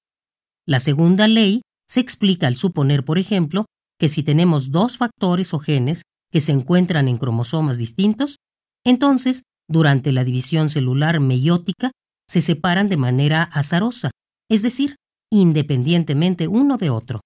La 0.67 0.81
segunda 0.81 1.29
ley 1.29 1.63
se 1.89 2.01
explica 2.01 2.47
al 2.47 2.57
suponer, 2.57 3.05
por 3.05 3.19
ejemplo, 3.19 3.67
que 3.99 4.09
si 4.09 4.23
tenemos 4.23 4.71
dos 4.71 4.97
factores 4.97 5.55
o 5.55 5.59
genes 5.59 6.03
que 6.33 6.41
se 6.41 6.53
encuentran 6.53 7.09
en 7.09 7.19
cromosomas 7.19 7.79
distintos, 7.79 8.39
entonces, 8.85 9.43
durante 9.69 10.13
la 10.13 10.25
división 10.25 10.69
celular 10.69 11.21
meiótica, 11.21 11.93
se 12.29 12.41
separan 12.41 12.89
de 12.89 12.97
manera 12.97 13.43
azarosa, 13.43 14.11
es 14.51 14.63
decir, 14.63 14.97
independientemente 15.31 16.49
uno 16.49 16.77
de 16.77 16.91
otro. 16.91 17.21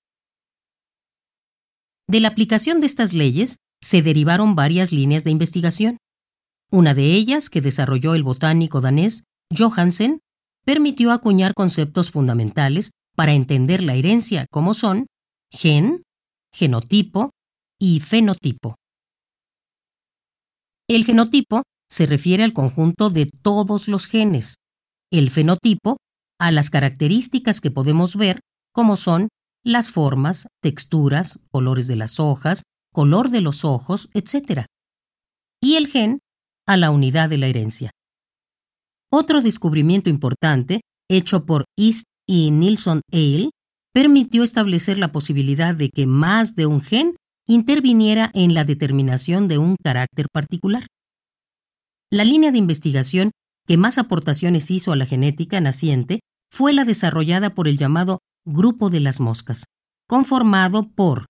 De 2.09 2.21
la 2.21 2.29
aplicación 2.29 2.81
de 2.81 2.87
estas 2.87 3.13
leyes 3.13 3.59
se 3.81 4.03
derivaron 4.03 4.55
varias 4.55 4.93
líneas 4.93 5.25
de 5.25 5.31
investigación. 5.31 5.99
Una 6.71 6.95
de 6.95 7.15
ellas, 7.15 7.51
que 7.51 7.61
desarrolló 7.61 8.15
el 8.15 8.23
botánico 8.23 8.81
danés 8.81 9.25
Johansen, 9.57 10.21
permitió 10.65 11.13
acuñar 11.13 11.55
conceptos 11.55 12.11
fundamentales 12.11 12.91
para 13.17 13.33
entender 13.33 13.83
la 13.83 13.95
herencia 13.95 14.47
como 14.51 14.75
son 14.75 15.07
gen, 15.51 16.03
genotipo 16.53 17.31
y 17.81 18.01
fenotipo. 18.01 18.77
El 20.89 21.05
genotipo 21.05 21.63
se 21.91 22.07
refiere 22.07 22.45
al 22.45 22.53
conjunto 22.53 23.11
de 23.11 23.27
todos 23.27 23.89
los 23.89 24.07
genes, 24.07 24.57
el 25.11 25.31
fenotipo 25.31 25.97
a 26.39 26.53
las 26.53 26.71
características 26.71 27.61
que 27.61 27.71
podemos 27.71 28.17
ver 28.17 28.41
como 28.73 28.97
son 28.97 29.29
las 29.65 29.91
formas, 29.91 30.49
texturas, 30.63 31.41
colores 31.51 31.89
de 31.89 31.97
las 31.97 32.21
hojas, 32.21 32.63
color 32.99 33.31
de 33.31 33.41
los 33.41 33.65
ojos, 33.65 34.11
etc. 34.13 34.65
Y 35.63 35.77
el 35.77 35.87
gen 35.87 36.19
a 36.67 36.77
la 36.77 36.91
unidad 36.91 37.29
de 37.29 37.39
la 37.39 37.47
herencia. 37.47 37.93
Otro 39.09 39.41
descubrimiento 39.41 40.11
importante, 40.11 40.81
hecho 41.09 41.47
por 41.47 41.67
East 41.79 42.07
y 42.27 42.51
Nilsson 42.51 43.03
Ale, 43.13 43.51
permitió 43.95 44.43
establecer 44.43 44.99
la 44.99 45.13
posibilidad 45.13 45.77
de 45.77 45.91
que 45.91 46.09
más 46.09 46.57
de 46.57 46.67
un 46.67 46.81
gen 46.81 47.15
interviniera 47.47 48.33
en 48.35 48.53
la 48.53 48.65
determinación 48.65 49.47
de 49.47 49.59
un 49.59 49.77
carácter 49.81 50.27
particular. 50.33 50.85
La 52.11 52.25
línea 52.25 52.51
de 52.51 52.59
investigación 52.59 53.31
que 53.69 53.77
más 53.77 53.99
aportaciones 53.99 54.73
hizo 54.73 54.91
a 54.91 54.97
la 54.97 55.07
genética 55.07 55.61
naciente 55.61 56.19
fue 56.51 56.73
la 56.73 56.85
desarrollada 56.85 57.51
por 57.51 57.69
el 57.69 57.79
llamado 57.79 58.19
Grupo 58.45 58.91
de 58.91 58.99
las 58.99 59.21
Moscas, 59.21 59.67
conformado 60.09 60.83
por 60.83 61.27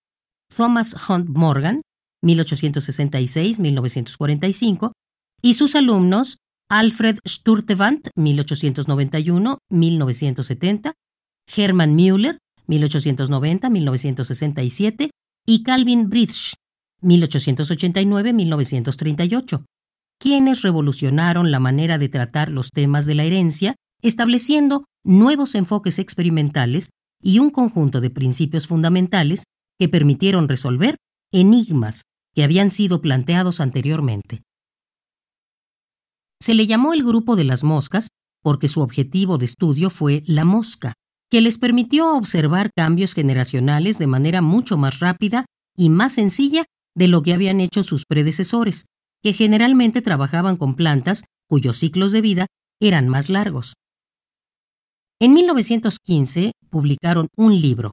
Thomas 0.54 0.94
Hunt 1.08 1.30
Morgan, 1.30 1.80
1866-1945, 2.24 4.92
y 5.40 5.54
sus 5.54 5.76
alumnos 5.76 6.38
Alfred 6.68 7.20
Sturtevant, 7.26 8.10
1891-1970, 8.16 10.92
Hermann 11.56 11.94
Müller, 11.94 12.38
1890-1967, 12.66 15.10
y 15.46 15.62
Calvin 15.62 16.10
Bridge, 16.10 16.52
1889-1938, 17.02 19.64
quienes 20.20 20.62
revolucionaron 20.62 21.50
la 21.50 21.60
manera 21.60 21.98
de 21.98 22.08
tratar 22.08 22.50
los 22.50 22.70
temas 22.70 23.06
de 23.06 23.14
la 23.14 23.24
herencia, 23.24 23.74
estableciendo 24.02 24.84
nuevos 25.04 25.54
enfoques 25.54 25.98
experimentales 25.98 26.90
y 27.22 27.38
un 27.38 27.50
conjunto 27.50 28.00
de 28.00 28.10
principios 28.10 28.66
fundamentales 28.66 29.44
que 29.78 29.88
permitieron 29.88 30.48
resolver 30.48 30.96
enigmas 31.32 32.02
que 32.34 32.44
habían 32.44 32.70
sido 32.70 33.00
planteados 33.00 33.60
anteriormente. 33.60 34.42
Se 36.40 36.54
le 36.54 36.66
llamó 36.66 36.92
el 36.92 37.04
grupo 37.04 37.36
de 37.36 37.44
las 37.44 37.64
moscas 37.64 38.08
porque 38.42 38.68
su 38.68 38.80
objetivo 38.80 39.38
de 39.38 39.44
estudio 39.44 39.90
fue 39.90 40.22
la 40.26 40.44
mosca, 40.44 40.94
que 41.30 41.40
les 41.40 41.58
permitió 41.58 42.14
observar 42.14 42.70
cambios 42.74 43.12
generacionales 43.12 43.98
de 43.98 44.06
manera 44.06 44.40
mucho 44.40 44.76
más 44.76 45.00
rápida 45.00 45.44
y 45.76 45.90
más 45.90 46.14
sencilla 46.14 46.64
de 46.96 47.08
lo 47.08 47.22
que 47.22 47.34
habían 47.34 47.60
hecho 47.60 47.82
sus 47.82 48.04
predecesores, 48.06 48.86
que 49.22 49.32
generalmente 49.32 50.00
trabajaban 50.00 50.56
con 50.56 50.74
plantas 50.74 51.24
cuyos 51.48 51.78
ciclos 51.78 52.12
de 52.12 52.20
vida 52.20 52.46
eran 52.80 53.08
más 53.08 53.28
largos. 53.28 53.74
En 55.20 55.34
1915 55.34 56.52
publicaron 56.70 57.28
un 57.36 57.60
libro, 57.60 57.90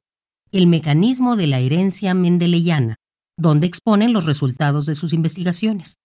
El 0.52 0.68
mecanismo 0.68 1.34
de 1.36 1.48
la 1.48 1.58
herencia 1.58 2.14
mendeleyana, 2.14 2.96
donde 3.36 3.66
exponen 3.66 4.12
los 4.12 4.26
resultados 4.26 4.86
de 4.86 4.94
sus 4.94 5.12
investigaciones. 5.12 5.96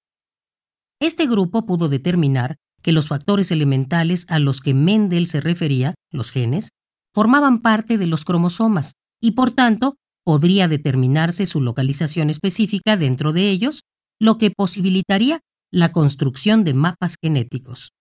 Este 1.00 1.28
grupo 1.28 1.66
pudo 1.66 1.90
determinar 1.90 2.58
que 2.82 2.92
los 2.92 3.08
factores 3.08 3.52
elementales 3.52 4.26
a 4.30 4.40
los 4.40 4.62
que 4.62 4.74
Mendel 4.74 5.28
se 5.28 5.42
refería, 5.42 5.94
los 6.12 6.32
genes, 6.32 6.70
formaban 7.14 7.62
parte 7.62 7.98
de 7.98 8.08
los 8.08 8.26
cromosomas 8.26 8.94
y 9.22 9.32
por 9.32 9.52
tanto 9.52 9.96
podría 10.24 10.68
determinarse 10.68 11.46
su 11.46 11.62
localización 11.62 12.30
específica 12.30 12.98
dentro 12.98 13.34
de 13.34 13.50
ellos, 13.50 13.82
lo 14.20 14.38
que 14.38 14.52
posibilitaría 14.52 15.40
la 15.72 15.92
construcción 15.92 16.64
de 16.64 16.74
mapas 16.74 17.16
genéticos. 17.22 17.92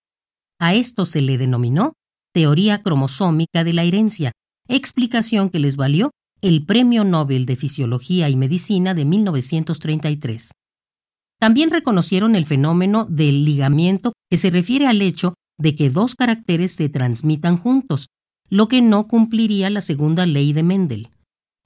A 0.59 0.73
esto 0.73 1.05
se 1.05 1.21
le 1.21 1.37
denominó 1.37 1.93
teoría 2.33 2.81
cromosómica 2.81 3.63
de 3.63 3.73
la 3.73 3.83
herencia, 3.83 4.31
explicación 4.67 5.49
que 5.49 5.59
les 5.59 5.77
valió 5.77 6.11
el 6.41 6.65
Premio 6.65 7.03
Nobel 7.03 7.45
de 7.45 7.55
Fisiología 7.55 8.27
y 8.27 8.35
Medicina 8.35 8.95
de 8.95 9.05
1933. 9.05 10.51
También 11.39 11.69
reconocieron 11.69 12.35
el 12.35 12.45
fenómeno 12.45 13.05
del 13.05 13.45
ligamiento 13.45 14.13
que 14.29 14.37
se 14.37 14.49
refiere 14.49 14.87
al 14.87 15.01
hecho 15.01 15.35
de 15.59 15.75
que 15.75 15.91
dos 15.91 16.15
caracteres 16.15 16.71
se 16.71 16.89
transmitan 16.89 17.57
juntos, 17.57 18.07
lo 18.49 18.67
que 18.67 18.81
no 18.81 19.07
cumpliría 19.07 19.69
la 19.69 19.81
segunda 19.81 20.25
ley 20.25 20.51
de 20.53 20.63
Mendel. 20.63 21.09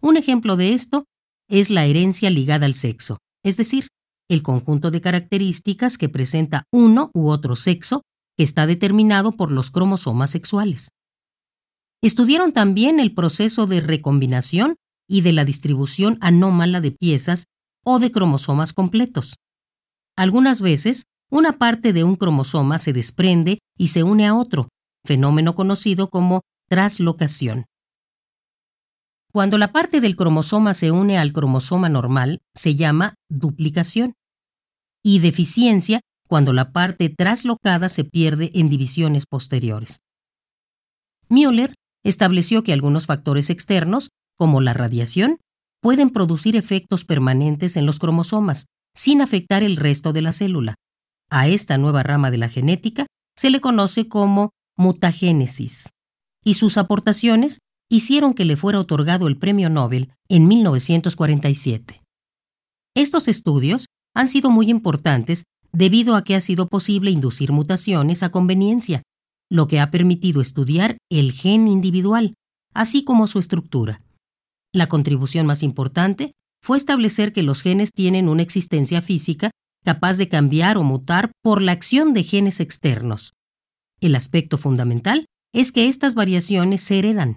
Un 0.01 0.17
ejemplo 0.17 0.57
de 0.57 0.73
esto 0.73 1.05
es 1.49 1.69
la 1.69 1.85
herencia 1.85 2.29
ligada 2.29 2.65
al 2.65 2.73
sexo, 2.73 3.17
es 3.43 3.55
decir, 3.55 3.87
el 4.29 4.43
conjunto 4.43 4.91
de 4.91 5.01
características 5.01 5.97
que 5.97 6.09
presenta 6.09 6.63
uno 6.71 7.11
u 7.13 7.29
otro 7.29 7.55
sexo 7.55 8.01
que 8.37 8.43
está 8.43 8.67
determinado 8.67 9.31
por 9.33 9.51
los 9.51 9.71
cromosomas 9.71 10.31
sexuales. 10.31 10.89
Estudiaron 12.01 12.51
también 12.51 12.99
el 12.99 13.13
proceso 13.13 13.67
de 13.67 13.81
recombinación 13.81 14.75
y 15.07 15.21
de 15.21 15.33
la 15.33 15.45
distribución 15.45 16.17
anómala 16.21 16.81
de 16.81 16.91
piezas 16.91 17.45
o 17.83 17.99
de 17.99 18.11
cromosomas 18.11 18.73
completos. 18.73 19.35
Algunas 20.15 20.61
veces, 20.61 21.03
una 21.29 21.57
parte 21.57 21.93
de 21.93 22.03
un 22.03 22.15
cromosoma 22.15 22.79
se 22.79 22.93
desprende 22.93 23.59
y 23.77 23.89
se 23.89 24.03
une 24.03 24.27
a 24.27 24.35
otro, 24.35 24.69
fenómeno 25.05 25.55
conocido 25.55 26.09
como 26.09 26.41
traslocación. 26.69 27.65
Cuando 29.31 29.57
la 29.57 29.71
parte 29.73 29.99
del 29.99 30.15
cromosoma 30.15 30.73
se 30.73 30.91
une 30.91 31.17
al 31.17 31.33
cromosoma 31.33 31.89
normal, 31.89 32.39
se 32.55 32.75
llama 32.75 33.15
duplicación. 33.29 34.13
Y 35.03 35.19
deficiencia 35.19 35.99
cuando 36.27 36.53
la 36.53 36.71
parte 36.71 37.09
traslocada 37.09 37.89
se 37.89 38.05
pierde 38.05 38.51
en 38.55 38.69
divisiones 38.69 39.25
posteriores. 39.25 39.99
Estableció 42.05 42.63
que 42.63 42.71
algunos 42.71 43.07
factores 43.07 43.49
externos, 43.49 44.11
como 44.37 44.61
la 44.61 44.73
radiación, 44.73 45.39
pueden 45.81 46.11
producir 46.11 46.55
efectos 46.55 47.03
permanentes 47.03 47.75
en 47.75 47.85
los 47.85 47.99
cromosomas, 47.99 48.67
sin 48.95 49.21
afectar 49.21 49.63
el 49.63 49.75
resto 49.75 50.13
de 50.13 50.21
la 50.21 50.31
célula. 50.31 50.75
A 51.29 51.47
esta 51.47 51.77
nueva 51.77 52.03
rama 52.03 52.31
de 52.31 52.37
la 52.37 52.47
genética 52.47 53.07
se 53.35 53.49
le 53.49 53.59
conoce 53.59 54.07
como 54.07 54.51
mutagénesis, 54.77 55.89
y 56.43 56.53
sus 56.53 56.77
aportaciones 56.77 57.59
hicieron 57.89 58.33
que 58.33 58.45
le 58.45 58.55
fuera 58.55 58.79
otorgado 58.79 59.27
el 59.27 59.37
Premio 59.37 59.69
Nobel 59.69 60.11
en 60.29 60.47
1947. 60.47 62.01
Estos 62.95 63.27
estudios 63.27 63.87
han 64.15 64.27
sido 64.27 64.49
muy 64.49 64.69
importantes 64.69 65.43
debido 65.73 66.15
a 66.15 66.23
que 66.23 66.35
ha 66.35 66.41
sido 66.41 66.67
posible 66.67 67.11
inducir 67.11 67.51
mutaciones 67.51 68.23
a 68.23 68.29
conveniencia, 68.29 69.01
lo 69.55 69.67
que 69.67 69.79
ha 69.79 69.91
permitido 69.91 70.41
estudiar 70.41 70.97
el 71.09 71.31
gen 71.31 71.67
individual, 71.67 72.35
así 72.73 73.03
como 73.03 73.27
su 73.27 73.39
estructura. 73.39 74.01
La 74.73 74.87
contribución 74.87 75.45
más 75.45 75.63
importante 75.63 76.33
fue 76.61 76.77
establecer 76.77 77.31
que 77.31 77.43
los 77.43 77.61
genes 77.61 77.91
tienen 77.93 78.27
una 78.27 78.41
existencia 78.41 79.01
física 79.01 79.51
capaz 79.85 80.17
de 80.17 80.27
cambiar 80.27 80.77
o 80.77 80.83
mutar 80.83 81.31
por 81.43 81.61
la 81.61 81.71
acción 81.71 82.13
de 82.13 82.23
genes 82.23 82.59
externos. 82.59 83.33
El 84.01 84.15
aspecto 84.15 84.57
fundamental 84.57 85.25
es 85.53 85.71
que 85.71 85.87
estas 85.87 86.15
variaciones 86.15 86.81
se 86.81 86.99
heredan. 86.99 87.35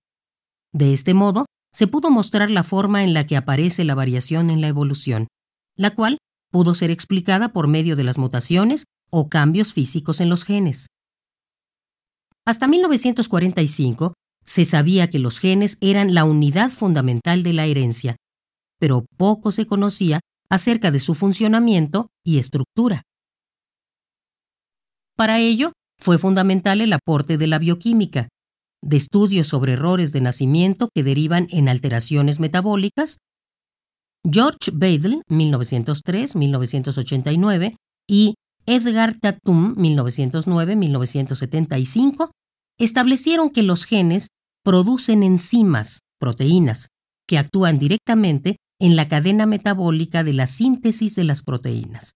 De 0.72 0.92
este 0.92 1.14
modo, 1.14 1.46
se 1.72 1.86
pudo 1.86 2.10
mostrar 2.10 2.50
la 2.50 2.64
forma 2.64 3.04
en 3.04 3.14
la 3.14 3.26
que 3.26 3.36
aparece 3.36 3.84
la 3.84 3.94
variación 3.94 4.50
en 4.50 4.60
la 4.60 4.68
evolución, 4.68 5.28
la 5.76 5.94
cual 5.94 6.18
pudo 6.50 6.74
ser 6.74 6.90
explicada 6.90 7.52
por 7.52 7.68
medio 7.68 7.94
de 7.94 8.04
las 8.04 8.18
mutaciones 8.18 8.84
o 9.10 9.28
cambios 9.28 9.72
físicos 9.72 10.20
en 10.20 10.28
los 10.28 10.44
genes. 10.44 10.88
Hasta 12.48 12.66
1945 12.66 14.14
se 14.42 14.64
sabía 14.64 15.10
que 15.10 15.18
los 15.18 15.38
genes 15.38 15.76
eran 15.82 16.14
la 16.14 16.24
unidad 16.24 16.70
fundamental 16.70 17.42
de 17.42 17.52
la 17.52 17.66
herencia, 17.66 18.16
pero 18.80 19.04
poco 19.18 19.52
se 19.52 19.66
conocía 19.66 20.20
acerca 20.48 20.90
de 20.90 20.98
su 20.98 21.14
funcionamiento 21.14 22.08
y 22.24 22.38
estructura. 22.38 23.02
Para 25.14 25.40
ello, 25.40 25.72
fue 26.00 26.16
fundamental 26.16 26.80
el 26.80 26.94
aporte 26.94 27.36
de 27.36 27.48
la 27.48 27.58
bioquímica, 27.58 28.30
de 28.82 28.96
estudios 28.96 29.46
sobre 29.46 29.74
errores 29.74 30.12
de 30.12 30.22
nacimiento 30.22 30.88
que 30.94 31.02
derivan 31.02 31.48
en 31.50 31.68
alteraciones 31.68 32.40
metabólicas. 32.40 33.18
George 34.24 34.70
Badel, 34.72 35.20
1903-1989, 35.28 37.76
y 38.08 38.36
Edgar 38.64 39.18
Tatum, 39.18 39.74
1909-1975, 39.76 42.30
establecieron 42.78 43.50
que 43.50 43.62
los 43.62 43.84
genes 43.84 44.28
producen 44.64 45.22
enzimas, 45.22 46.00
proteínas, 46.18 46.88
que 47.26 47.38
actúan 47.38 47.78
directamente 47.78 48.56
en 48.80 48.96
la 48.96 49.08
cadena 49.08 49.46
metabólica 49.46 50.24
de 50.24 50.32
la 50.32 50.46
síntesis 50.46 51.16
de 51.16 51.24
las 51.24 51.42
proteínas. 51.42 52.12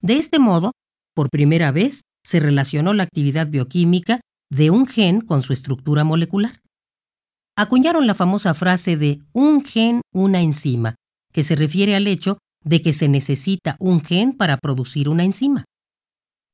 De 0.00 0.14
este 0.14 0.38
modo, 0.38 0.72
por 1.14 1.28
primera 1.30 1.70
vez, 1.70 2.02
se 2.24 2.40
relacionó 2.40 2.92
la 2.94 3.02
actividad 3.02 3.48
bioquímica 3.48 4.20
de 4.50 4.70
un 4.70 4.86
gen 4.86 5.20
con 5.20 5.42
su 5.42 5.52
estructura 5.52 6.04
molecular. 6.04 6.60
Acuñaron 7.56 8.06
la 8.06 8.14
famosa 8.14 8.54
frase 8.54 8.96
de 8.96 9.20
un 9.32 9.64
gen, 9.64 10.00
una 10.12 10.40
enzima, 10.40 10.94
que 11.32 11.42
se 11.42 11.54
refiere 11.54 11.94
al 11.94 12.06
hecho 12.06 12.38
de 12.64 12.80
que 12.80 12.92
se 12.92 13.08
necesita 13.08 13.76
un 13.78 14.02
gen 14.02 14.32
para 14.32 14.56
producir 14.56 15.08
una 15.08 15.24
enzima. 15.24 15.64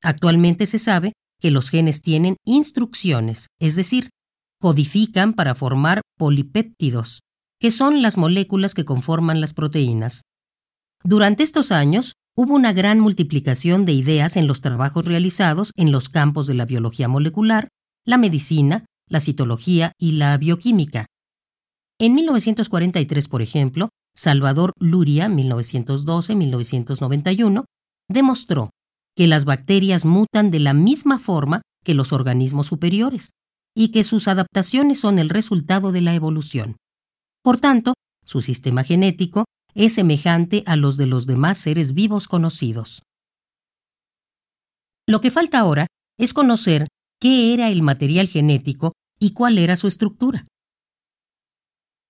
Actualmente 0.01 0.65
se 0.65 0.79
sabe 0.79 1.13
que 1.39 1.51
los 1.51 1.69
genes 1.69 2.01
tienen 2.01 2.37
instrucciones, 2.45 3.47
es 3.59 3.75
decir, 3.75 4.09
codifican 4.59 5.33
para 5.33 5.53
formar 5.55 6.01
polipéptidos, 6.17 7.21
que 7.59 7.71
son 7.71 8.01
las 8.01 8.17
moléculas 8.17 8.73
que 8.73 8.85
conforman 8.85 9.41
las 9.41 9.53
proteínas. 9.53 10.21
Durante 11.03 11.43
estos 11.43 11.71
años, 11.71 12.13
hubo 12.35 12.55
una 12.55 12.73
gran 12.73 12.99
multiplicación 12.99 13.85
de 13.85 13.93
ideas 13.93 14.35
en 14.37 14.47
los 14.47 14.61
trabajos 14.61 15.05
realizados 15.05 15.71
en 15.75 15.91
los 15.91 16.09
campos 16.09 16.47
de 16.47 16.55
la 16.55 16.65
biología 16.65 17.07
molecular, 17.07 17.67
la 18.05 18.17
medicina, 18.17 18.85
la 19.07 19.19
citología 19.19 19.91
y 19.97 20.13
la 20.13 20.35
bioquímica. 20.37 21.05
En 21.99 22.15
1943, 22.15 23.27
por 23.27 23.41
ejemplo, 23.41 23.89
Salvador 24.15 24.71
Luria, 24.79 25.27
1912-1991, 25.27 27.65
demostró 28.09 28.69
que 29.19 29.27
las 29.27 29.43
bacterias 29.43 30.05
mutan 30.05 30.49
de 30.49 30.61
la 30.61 30.73
misma 30.73 31.19
forma 31.19 31.61
que 31.83 31.93
los 31.93 32.13
organismos 32.13 32.67
superiores 32.67 33.31
y 33.75 33.89
que 33.89 34.05
sus 34.05 34.29
adaptaciones 34.29 35.01
son 35.01 35.19
el 35.19 35.27
resultado 35.27 35.91
de 35.91 35.99
la 35.99 36.15
evolución. 36.15 36.77
Por 37.43 37.57
tanto, 37.57 37.95
su 38.23 38.39
sistema 38.39 38.85
genético 38.85 39.43
es 39.75 39.95
semejante 39.95 40.63
a 40.65 40.77
los 40.77 40.95
de 40.95 41.05
los 41.05 41.27
demás 41.27 41.57
seres 41.57 41.93
vivos 41.93 42.29
conocidos. 42.29 43.03
Lo 45.05 45.19
que 45.19 45.31
falta 45.31 45.59
ahora 45.59 45.87
es 46.17 46.33
conocer 46.33 46.87
qué 47.19 47.53
era 47.53 47.71
el 47.71 47.81
material 47.81 48.29
genético 48.29 48.93
y 49.19 49.33
cuál 49.33 49.57
era 49.57 49.75
su 49.75 49.87
estructura. 49.87 50.47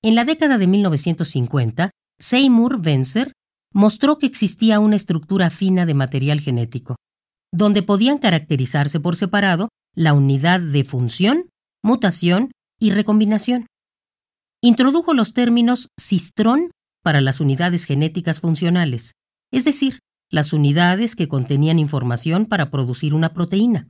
En 0.03 0.13
la 0.13 0.25
década 0.25 0.59
de 0.59 0.67
1950, 0.67 1.89
Seymour 2.19 2.79
Vencer 2.79 3.31
mostró 3.73 4.17
que 4.17 4.25
existía 4.25 4.79
una 4.79 4.95
estructura 4.95 5.49
fina 5.49 5.85
de 5.85 5.93
material 5.93 6.39
genético, 6.39 6.95
donde 7.51 7.83
podían 7.83 8.17
caracterizarse 8.17 8.99
por 8.99 9.15
separado 9.15 9.69
la 9.95 10.13
unidad 10.13 10.59
de 10.59 10.83
función, 10.83 11.49
mutación 11.83 12.51
y 12.79 12.91
recombinación. 12.91 13.67
Introdujo 14.61 15.13
los 15.13 15.33
términos 15.33 15.89
cistrón 15.99 16.71
para 17.03 17.21
las 17.21 17.39
unidades 17.39 17.85
genéticas 17.85 18.41
funcionales, 18.41 19.13
es 19.51 19.65
decir, 19.65 19.99
las 20.31 20.53
unidades 20.53 21.15
que 21.15 21.27
contenían 21.27 21.79
información 21.79 22.45
para 22.45 22.69
producir 22.69 23.13
una 23.13 23.33
proteína, 23.33 23.87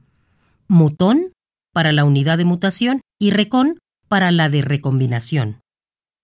mutón 0.67 1.33
para 1.73 1.91
la 1.91 2.05
unidad 2.05 2.37
de 2.37 2.45
mutación 2.45 3.01
y 3.19 3.31
recon 3.31 3.79
para 4.07 4.31
la 4.31 4.49
de 4.49 4.61
recombinación. 4.61 5.59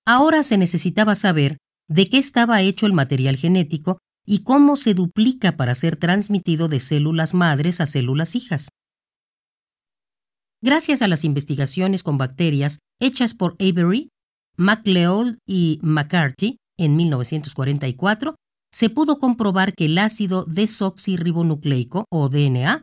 Ahora 0.06 0.44
se 0.44 0.58
necesitaba 0.58 1.16
saber 1.16 1.58
de 1.88 2.10
qué 2.10 2.18
estaba 2.18 2.62
hecho 2.62 2.86
el 2.86 2.94
material 2.94 3.36
genético 3.36 4.00
y 4.26 4.44
cómo 4.44 4.76
se 4.76 4.94
duplica 4.94 5.56
para 5.56 5.76
ser 5.76 5.98
transmitido 5.98 6.68
de 6.68 6.80
células 6.80 7.34
madres 7.34 7.80
a 7.80 7.86
células 7.86 8.36
hijas. 8.36 8.70
Gracias 10.62 11.02
a 11.02 11.08
las 11.08 11.24
investigaciones 11.24 12.02
con 12.02 12.18
bacterias 12.18 12.80
hechas 13.00 13.36
por 13.36 13.56
Avery, 13.60 14.10
MacLeod 14.58 15.36
y 15.46 15.80
McCarthy 15.84 16.58
en 16.78 16.96
1944, 16.96 18.36
se 18.72 18.90
pudo 18.90 19.20
comprobar 19.20 19.74
que 19.74 19.86
el 19.86 19.98
ácido 19.98 20.44
desoxirribonucleico, 20.46 22.06
o 22.10 22.30
DNA, 22.30 22.82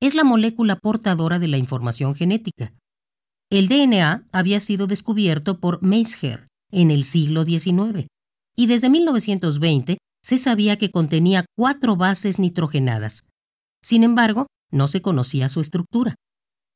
es 0.00 0.14
la 0.14 0.24
molécula 0.24 0.76
portadora 0.76 1.38
de 1.38 1.48
la 1.48 1.58
información 1.58 2.14
genética. 2.14 2.74
El 3.50 3.68
DNA 3.68 4.26
había 4.30 4.60
sido 4.60 4.86
descubierto 4.86 5.58
por 5.58 5.82
Meissner 5.82 6.48
en 6.70 6.90
el 6.90 7.02
siglo 7.02 7.44
XIX 7.44 8.06
y 8.56 8.66
desde 8.66 8.90
1920 8.90 9.98
se 10.22 10.38
sabía 10.38 10.76
que 10.76 10.90
contenía 10.90 11.44
cuatro 11.56 11.96
bases 11.96 12.38
nitrogenadas. 12.38 13.28
Sin 13.82 14.04
embargo, 14.04 14.46
no 14.70 14.88
se 14.88 15.02
conocía 15.02 15.48
su 15.48 15.60
estructura. 15.60 16.14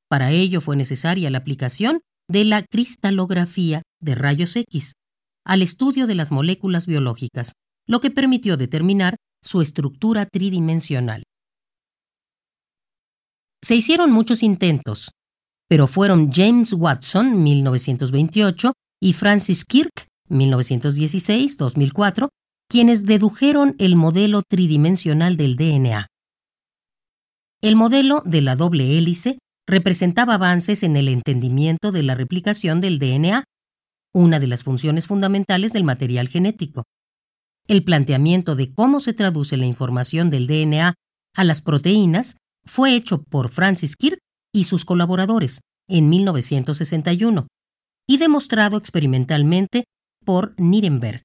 Para 0.08 0.30
ello 0.30 0.60
fue 0.60 0.76
necesaria 0.76 1.30
la 1.30 1.38
aplicación 1.38 2.00
de 2.28 2.44
la 2.44 2.62
cristalografía 2.62 3.82
de 4.00 4.14
rayos 4.14 4.56
X 4.56 4.94
al 5.44 5.62
estudio 5.62 6.08
de 6.08 6.16
las 6.16 6.32
moléculas 6.32 6.86
biológicas, 6.86 7.52
lo 7.86 8.00
que 8.00 8.10
permitió 8.10 8.56
determinar 8.56 9.16
su 9.42 9.60
estructura 9.60 10.26
tridimensional. 10.26 11.22
Se 13.62 13.76
hicieron 13.76 14.10
muchos 14.10 14.42
intentos, 14.42 15.12
pero 15.68 15.86
fueron 15.86 16.32
James 16.32 16.72
Watson, 16.72 17.42
1928, 17.44 18.72
y 19.00 19.12
Francis 19.12 19.64
Kirk, 19.64 20.08
1916-2004, 20.28 22.28
quienes 22.68 23.06
dedujeron 23.06 23.74
el 23.78 23.96
modelo 23.96 24.42
tridimensional 24.48 25.36
del 25.36 25.56
DNA. 25.56 26.08
El 27.62 27.76
modelo 27.76 28.22
de 28.24 28.42
la 28.42 28.56
doble 28.56 28.98
hélice 28.98 29.38
representaba 29.66 30.34
avances 30.34 30.82
en 30.82 30.96
el 30.96 31.08
entendimiento 31.08 31.92
de 31.92 32.02
la 32.02 32.14
replicación 32.14 32.80
del 32.80 32.98
DNA, 32.98 33.44
una 34.14 34.40
de 34.40 34.46
las 34.46 34.62
funciones 34.62 35.06
fundamentales 35.06 35.72
del 35.72 35.84
material 35.84 36.28
genético. 36.28 36.84
El 37.68 37.82
planteamiento 37.82 38.54
de 38.54 38.72
cómo 38.72 39.00
se 39.00 39.12
traduce 39.12 39.56
la 39.56 39.66
información 39.66 40.30
del 40.30 40.46
DNA 40.46 40.94
a 41.34 41.44
las 41.44 41.62
proteínas 41.62 42.36
fue 42.64 42.94
hecho 42.94 43.22
por 43.22 43.50
Francis 43.50 43.96
Kirk 43.96 44.18
y 44.54 44.64
sus 44.64 44.84
colaboradores 44.84 45.62
en 45.88 46.08
1961 46.08 47.46
y 48.08 48.18
demostrado 48.18 48.76
experimentalmente 48.76 49.84
por 50.26 50.60
Nirenberg. 50.60 51.22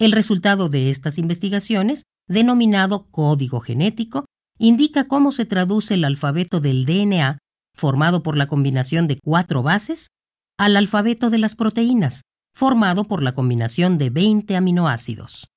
El 0.00 0.12
resultado 0.12 0.70
de 0.70 0.90
estas 0.90 1.18
investigaciones, 1.18 2.04
denominado 2.26 3.06
código 3.10 3.60
genético, 3.60 4.24
indica 4.58 5.06
cómo 5.06 5.30
se 5.30 5.44
traduce 5.44 5.94
el 5.94 6.04
alfabeto 6.04 6.58
del 6.60 6.86
DNA, 6.86 7.38
formado 7.76 8.22
por 8.22 8.36
la 8.36 8.46
combinación 8.46 9.06
de 9.06 9.20
cuatro 9.22 9.62
bases, 9.62 10.08
al 10.58 10.76
alfabeto 10.76 11.28
de 11.30 11.38
las 11.38 11.54
proteínas, 11.54 12.22
formado 12.54 13.04
por 13.04 13.22
la 13.22 13.34
combinación 13.34 13.98
de 13.98 14.10
20 14.10 14.56
aminoácidos. 14.56 15.48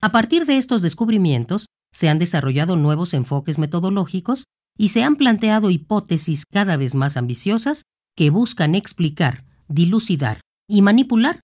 A 0.00 0.12
partir 0.12 0.46
de 0.46 0.56
estos 0.56 0.82
descubrimientos, 0.82 1.66
se 1.92 2.08
han 2.08 2.18
desarrollado 2.18 2.76
nuevos 2.76 3.12
enfoques 3.14 3.58
metodológicos 3.58 4.44
y 4.78 4.88
se 4.88 5.02
han 5.02 5.16
planteado 5.16 5.70
hipótesis 5.70 6.44
cada 6.46 6.76
vez 6.76 6.94
más 6.94 7.16
ambiciosas 7.16 7.82
que 8.16 8.30
buscan 8.30 8.74
explicar, 8.74 9.44
dilucidar 9.68 10.40
y 10.72 10.80
manipular 10.80 11.40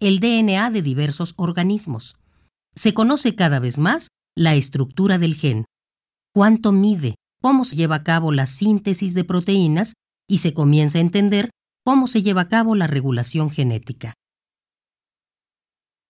el 0.00 0.18
DNA 0.18 0.72
de 0.72 0.82
diversos 0.82 1.34
organismos. 1.36 2.16
Se 2.74 2.92
conoce 2.92 3.36
cada 3.36 3.60
vez 3.60 3.78
más 3.78 4.08
la 4.36 4.56
estructura 4.56 5.18
del 5.18 5.36
gen, 5.36 5.66
cuánto 6.34 6.72
mide, 6.72 7.14
cómo 7.40 7.64
se 7.64 7.76
lleva 7.76 7.94
a 7.96 8.02
cabo 8.02 8.32
la 8.32 8.46
síntesis 8.46 9.14
de 9.14 9.22
proteínas 9.22 9.94
y 10.28 10.38
se 10.38 10.52
comienza 10.52 10.98
a 10.98 11.00
entender 11.00 11.50
cómo 11.84 12.08
se 12.08 12.22
lleva 12.22 12.40
a 12.40 12.48
cabo 12.48 12.74
la 12.74 12.88
regulación 12.88 13.50
genética. 13.50 14.14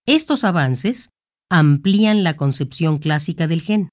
Estos 0.07 0.43
avances 0.43 1.11
amplían 1.51 2.25
la 2.25 2.39
concepción 2.39 2.97
clásica 2.97 3.49
del 3.49 3.61
gen, 3.61 3.91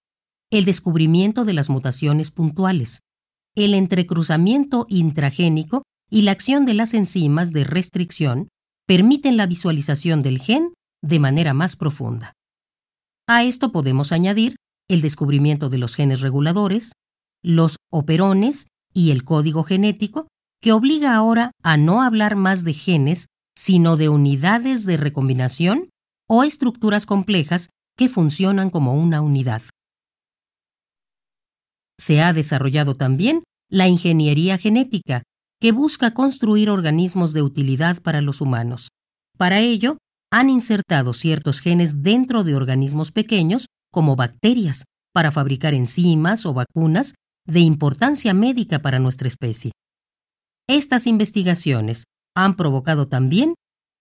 el 0.52 0.64
descubrimiento 0.64 1.44
de 1.44 1.52
las 1.52 1.70
mutaciones 1.70 2.32
puntuales, 2.32 3.02
el 3.56 3.74
entrecruzamiento 3.74 4.86
intragénico 4.88 5.84
y 6.10 6.22
la 6.22 6.32
acción 6.32 6.66
de 6.66 6.76
las 6.76 6.94
enzimas 6.94 7.52
de 7.52 7.66
restricción 7.66 8.48
permiten 8.90 9.38
la 9.38 9.46
visualización 9.46 10.20
del 10.22 10.40
gen 10.40 10.74
de 11.04 11.20
manera 11.20 11.54
más 11.54 11.76
profunda. 11.76 12.34
A 13.28 13.44
esto 13.44 13.72
podemos 13.72 14.12
añadir 14.12 14.56
el 14.90 15.02
descubrimiento 15.02 15.70
de 15.70 15.78
los 15.78 15.94
genes 15.94 16.22
reguladores, 16.22 16.94
los 17.44 17.76
operones 17.92 18.70
y 18.92 19.12
el 19.12 19.24
código 19.24 19.64
genético, 19.64 20.28
que 20.60 20.72
obliga 20.72 21.14
ahora 21.14 21.52
a 21.62 21.78
no 21.78 22.02
hablar 22.02 22.36
más 22.36 22.64
de 22.64 22.74
genes, 22.74 23.28
sino 23.56 23.96
de 23.96 24.10
unidades 24.10 24.88
de 24.88 24.98
recombinación 24.98 25.92
o 26.28 26.44
estructuras 26.44 27.06
complejas 27.06 27.70
que 27.96 28.10
funcionan 28.10 28.72
como 28.72 28.96
una 28.96 29.22
unidad. 29.22 29.62
Se 32.00 32.24
ha 32.24 32.34
desarrollado 32.34 32.96
también 32.96 33.44
la 33.70 33.88
ingeniería 33.88 34.58
genética, 34.58 35.22
que 35.60 35.72
busca 35.72 36.14
construir 36.14 36.70
organismos 36.70 37.34
de 37.34 37.42
utilidad 37.42 38.02
para 38.02 38.22
los 38.22 38.42
humanos. 38.42 38.90
Para 39.38 39.60
ello, 39.60 39.98
han 40.32 40.50
insertado 40.50 41.14
ciertos 41.14 41.60
genes 41.60 42.02
dentro 42.04 42.44
de 42.44 42.56
organismos 42.56 43.12
pequeños, 43.12 43.66
como 43.92 44.16
bacterias, 44.16 44.86
para 45.14 45.32
fabricar 45.32 45.74
enzimas 45.74 46.46
o 46.46 46.54
vacunas 46.54 47.16
de 47.46 47.62
importancia 47.62 48.34
médica 48.34 48.80
para 48.80 49.00
nuestra 49.00 49.28
especie. 49.28 49.72
Estas 50.68 51.08
investigaciones 51.08 52.04
han 52.36 52.56
provocado 52.56 53.08
también 53.08 53.56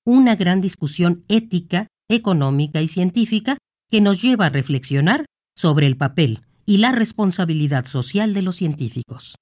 una 0.04 0.36
gran 0.36 0.60
discusión 0.60 1.24
ética, 1.28 1.88
económica 2.08 2.82
y 2.82 2.88
científica 2.88 3.56
que 3.90 4.00
nos 4.00 4.20
lleva 4.20 4.46
a 4.46 4.50
reflexionar 4.50 5.24
sobre 5.56 5.86
el 5.86 5.96
papel 5.96 6.42
y 6.66 6.76
la 6.76 6.92
responsabilidad 6.92 7.86
social 7.86 8.34
de 8.34 8.42
los 8.42 8.56
científicos. 8.56 9.36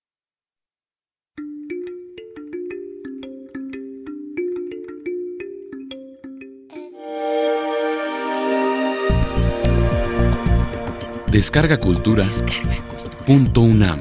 Descarga 11.37 11.77
Cultura. 11.79 12.27
Punto 13.27 13.61
UNAM. 13.61 13.99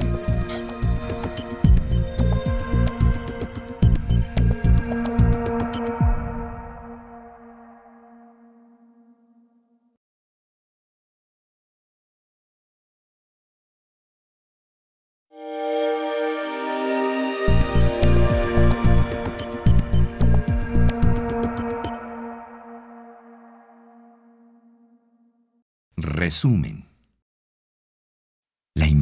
Resumen. 25.98 26.95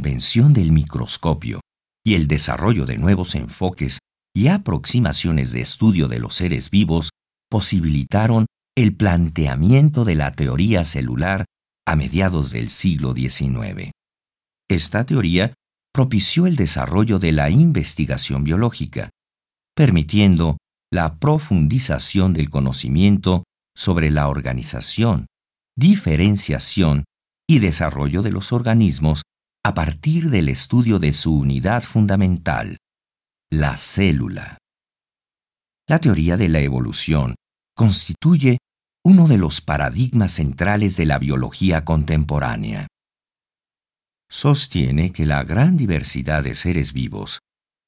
Invención 0.04 0.52
del 0.52 0.70
microscopio 0.70 1.60
y 2.04 2.12
el 2.12 2.28
desarrollo 2.28 2.84
de 2.84 2.98
nuevos 2.98 3.34
enfoques 3.34 4.00
y 4.36 4.48
aproximaciones 4.48 5.50
de 5.50 5.62
estudio 5.62 6.08
de 6.08 6.18
los 6.18 6.34
seres 6.34 6.68
vivos 6.68 7.08
posibilitaron 7.50 8.44
el 8.76 8.94
planteamiento 8.94 10.04
de 10.04 10.14
la 10.14 10.32
teoría 10.32 10.84
celular 10.84 11.46
a 11.86 11.96
mediados 11.96 12.50
del 12.50 12.68
siglo 12.68 13.14
XIX. 13.14 13.92
Esta 14.68 15.06
teoría 15.06 15.54
propició 15.90 16.46
el 16.46 16.56
desarrollo 16.56 17.18
de 17.18 17.32
la 17.32 17.48
investigación 17.48 18.44
biológica, 18.44 19.08
permitiendo 19.74 20.58
la 20.92 21.16
profundización 21.16 22.34
del 22.34 22.50
conocimiento 22.50 23.44
sobre 23.74 24.10
la 24.10 24.28
organización, 24.28 25.24
diferenciación 25.78 27.04
y 27.48 27.60
desarrollo 27.60 28.20
de 28.20 28.32
los 28.32 28.52
organismos 28.52 29.22
a 29.66 29.72
partir 29.72 30.28
del 30.28 30.50
estudio 30.50 30.98
de 30.98 31.14
su 31.14 31.34
unidad 31.34 31.82
fundamental, 31.84 32.76
la 33.50 33.78
célula. 33.78 34.58
La 35.88 35.98
teoría 35.98 36.36
de 36.36 36.50
la 36.50 36.60
evolución 36.60 37.34
constituye 37.74 38.58
uno 39.02 39.26
de 39.26 39.38
los 39.38 39.62
paradigmas 39.62 40.32
centrales 40.32 40.98
de 40.98 41.06
la 41.06 41.18
biología 41.18 41.84
contemporánea. 41.84 42.86
Sostiene 44.30 45.12
que 45.12 45.24
la 45.24 45.44
gran 45.44 45.78
diversidad 45.78 46.42
de 46.42 46.54
seres 46.56 46.92
vivos 46.92 47.38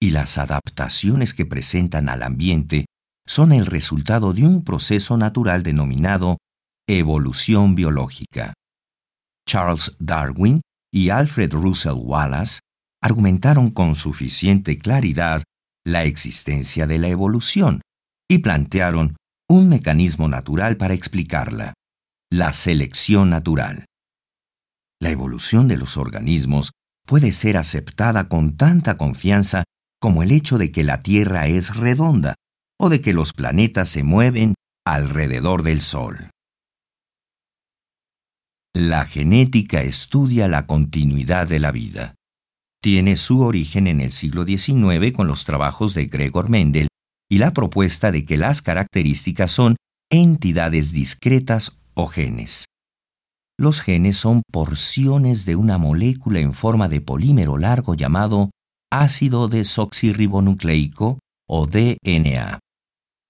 y 0.01 0.13
las 0.13 0.39
adaptaciones 0.39 1.35
que 1.35 1.45
presentan 1.45 2.09
al 2.09 2.23
ambiente 2.23 2.87
son 3.27 3.53
el 3.53 3.67
resultado 3.67 4.33
de 4.33 4.47
un 4.47 4.65
proceso 4.65 5.19
natural 5.19 5.63
denominado 5.63 6.39
evolución 6.89 7.75
biológica. 7.75 8.55
Charles 9.47 9.95
Darwin 9.99 10.61
y 10.97 11.11
Alfred 11.11 11.53
Russel 11.53 11.93
Wallace 11.93 12.61
argumentaron 13.03 13.69
con 13.69 13.97
suficiente 13.97 14.79
claridad 14.79 15.43
la 15.85 16.05
existencia 16.05 16.87
de 16.87 16.99
la 16.99 17.09
evolución 17.09 17.83
y 18.31 18.39
plantearon 18.39 19.15
un 19.47 19.69
mecanismo 19.69 20.27
natural 20.27 20.79
para 20.79 20.95
explicarla, 20.95 21.75
la 22.33 22.55
selección 22.55 23.29
natural. 23.29 23.85
La 24.99 25.11
evolución 25.11 25.69
de 25.69 25.77
los 25.77 25.99
organismos 25.99 26.73
puede 27.07 27.35
ser 27.35 27.59
aceptada 27.59 28.31
con 28.31 28.57
tanta 28.57 28.97
confianza 28.97 29.65
como 30.01 30.23
el 30.23 30.33
hecho 30.33 30.57
de 30.57 30.73
que 30.73 30.83
la 30.83 31.03
Tierra 31.03 31.47
es 31.47 31.77
redonda 31.77 32.37
o 32.81 32.89
de 32.89 33.03
que 33.03 33.13
los 33.13 33.35
planetas 33.35 33.91
se 33.91 34.03
mueven 34.03 34.55
alrededor 34.87 35.63
del 35.63 35.83
Sol. 35.83 36.31
La 38.79 39.07
genética 39.07 39.81
estudia 39.81 40.49
la 40.49 40.67
continuidad 40.67 41.49
de 41.49 41.61
la 41.61 41.73
vida. 41.73 42.15
Tiene 42.83 43.17
su 43.17 43.41
origen 43.41 43.87
en 43.87 44.03
el 44.03 44.13
siglo 44.13 44.45
XIX 44.45 45.15
con 45.15 45.27
los 45.27 45.47
trabajos 45.47 45.95
de 45.95 46.09
Gregor 46.09 46.51
Mendel 46.51 46.89
y 47.27 47.39
la 47.39 47.55
propuesta 47.55 48.13
de 48.13 48.27
que 48.27 48.37
las 48.37 48.61
características 48.61 49.51
son 49.51 49.77
entidades 50.13 50.93
discretas 50.93 51.79
o 51.95 52.07
genes. 52.09 52.67
Los 53.59 53.81
genes 53.81 54.19
son 54.19 54.43
porciones 54.53 55.47
de 55.47 55.57
una 55.57 55.79
molécula 55.79 56.41
en 56.41 56.53
forma 56.53 56.91
de 56.91 57.01
polímero 57.01 57.57
largo 57.57 57.95
llamado 57.95 58.51
ácido 58.93 59.49
desoxirribonucleico 59.49 61.19
o 61.49 61.67
DNA. 61.67 62.59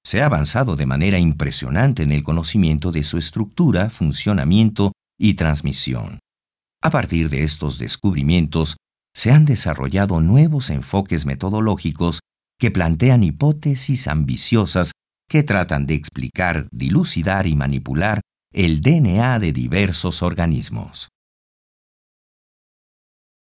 Se 0.05 0.23
ha 0.23 0.27
avanzado 0.27 0.75
de 0.75 0.87
manera 0.87 1.21
impresionante 1.21 2.03
en 2.03 2.11
el 2.11 2.25
conocimiento 2.25 2.91
de 2.91 3.05
su 3.05 3.17
estructura, 3.17 3.91
funcionamiento 3.91 4.91
y 5.19 5.35
transmisión. 5.35 6.21
A 6.83 6.91
partir 6.91 7.31
de 7.31 7.45
estos 7.45 7.79
descubrimientos, 7.79 8.77
se 9.15 9.33
han 9.33 9.45
desarrollado 9.45 10.21
nuevos 10.21 10.71
enfoques 10.71 11.25
metodológicos 11.25 12.21
que 12.59 12.71
plantean 12.71 13.23
hipótesis 13.23 14.09
ambiciosas 14.09 14.93
que 15.29 15.43
tratan 15.43 15.87
de 15.87 15.95
explicar, 15.95 16.69
dilucidar 16.71 17.47
y 17.47 17.57
manipular 17.57 18.21
el 18.53 18.81
DNA 18.81 19.39
de 19.39 19.53
diversos 19.53 20.23
organismos. 20.23 21.09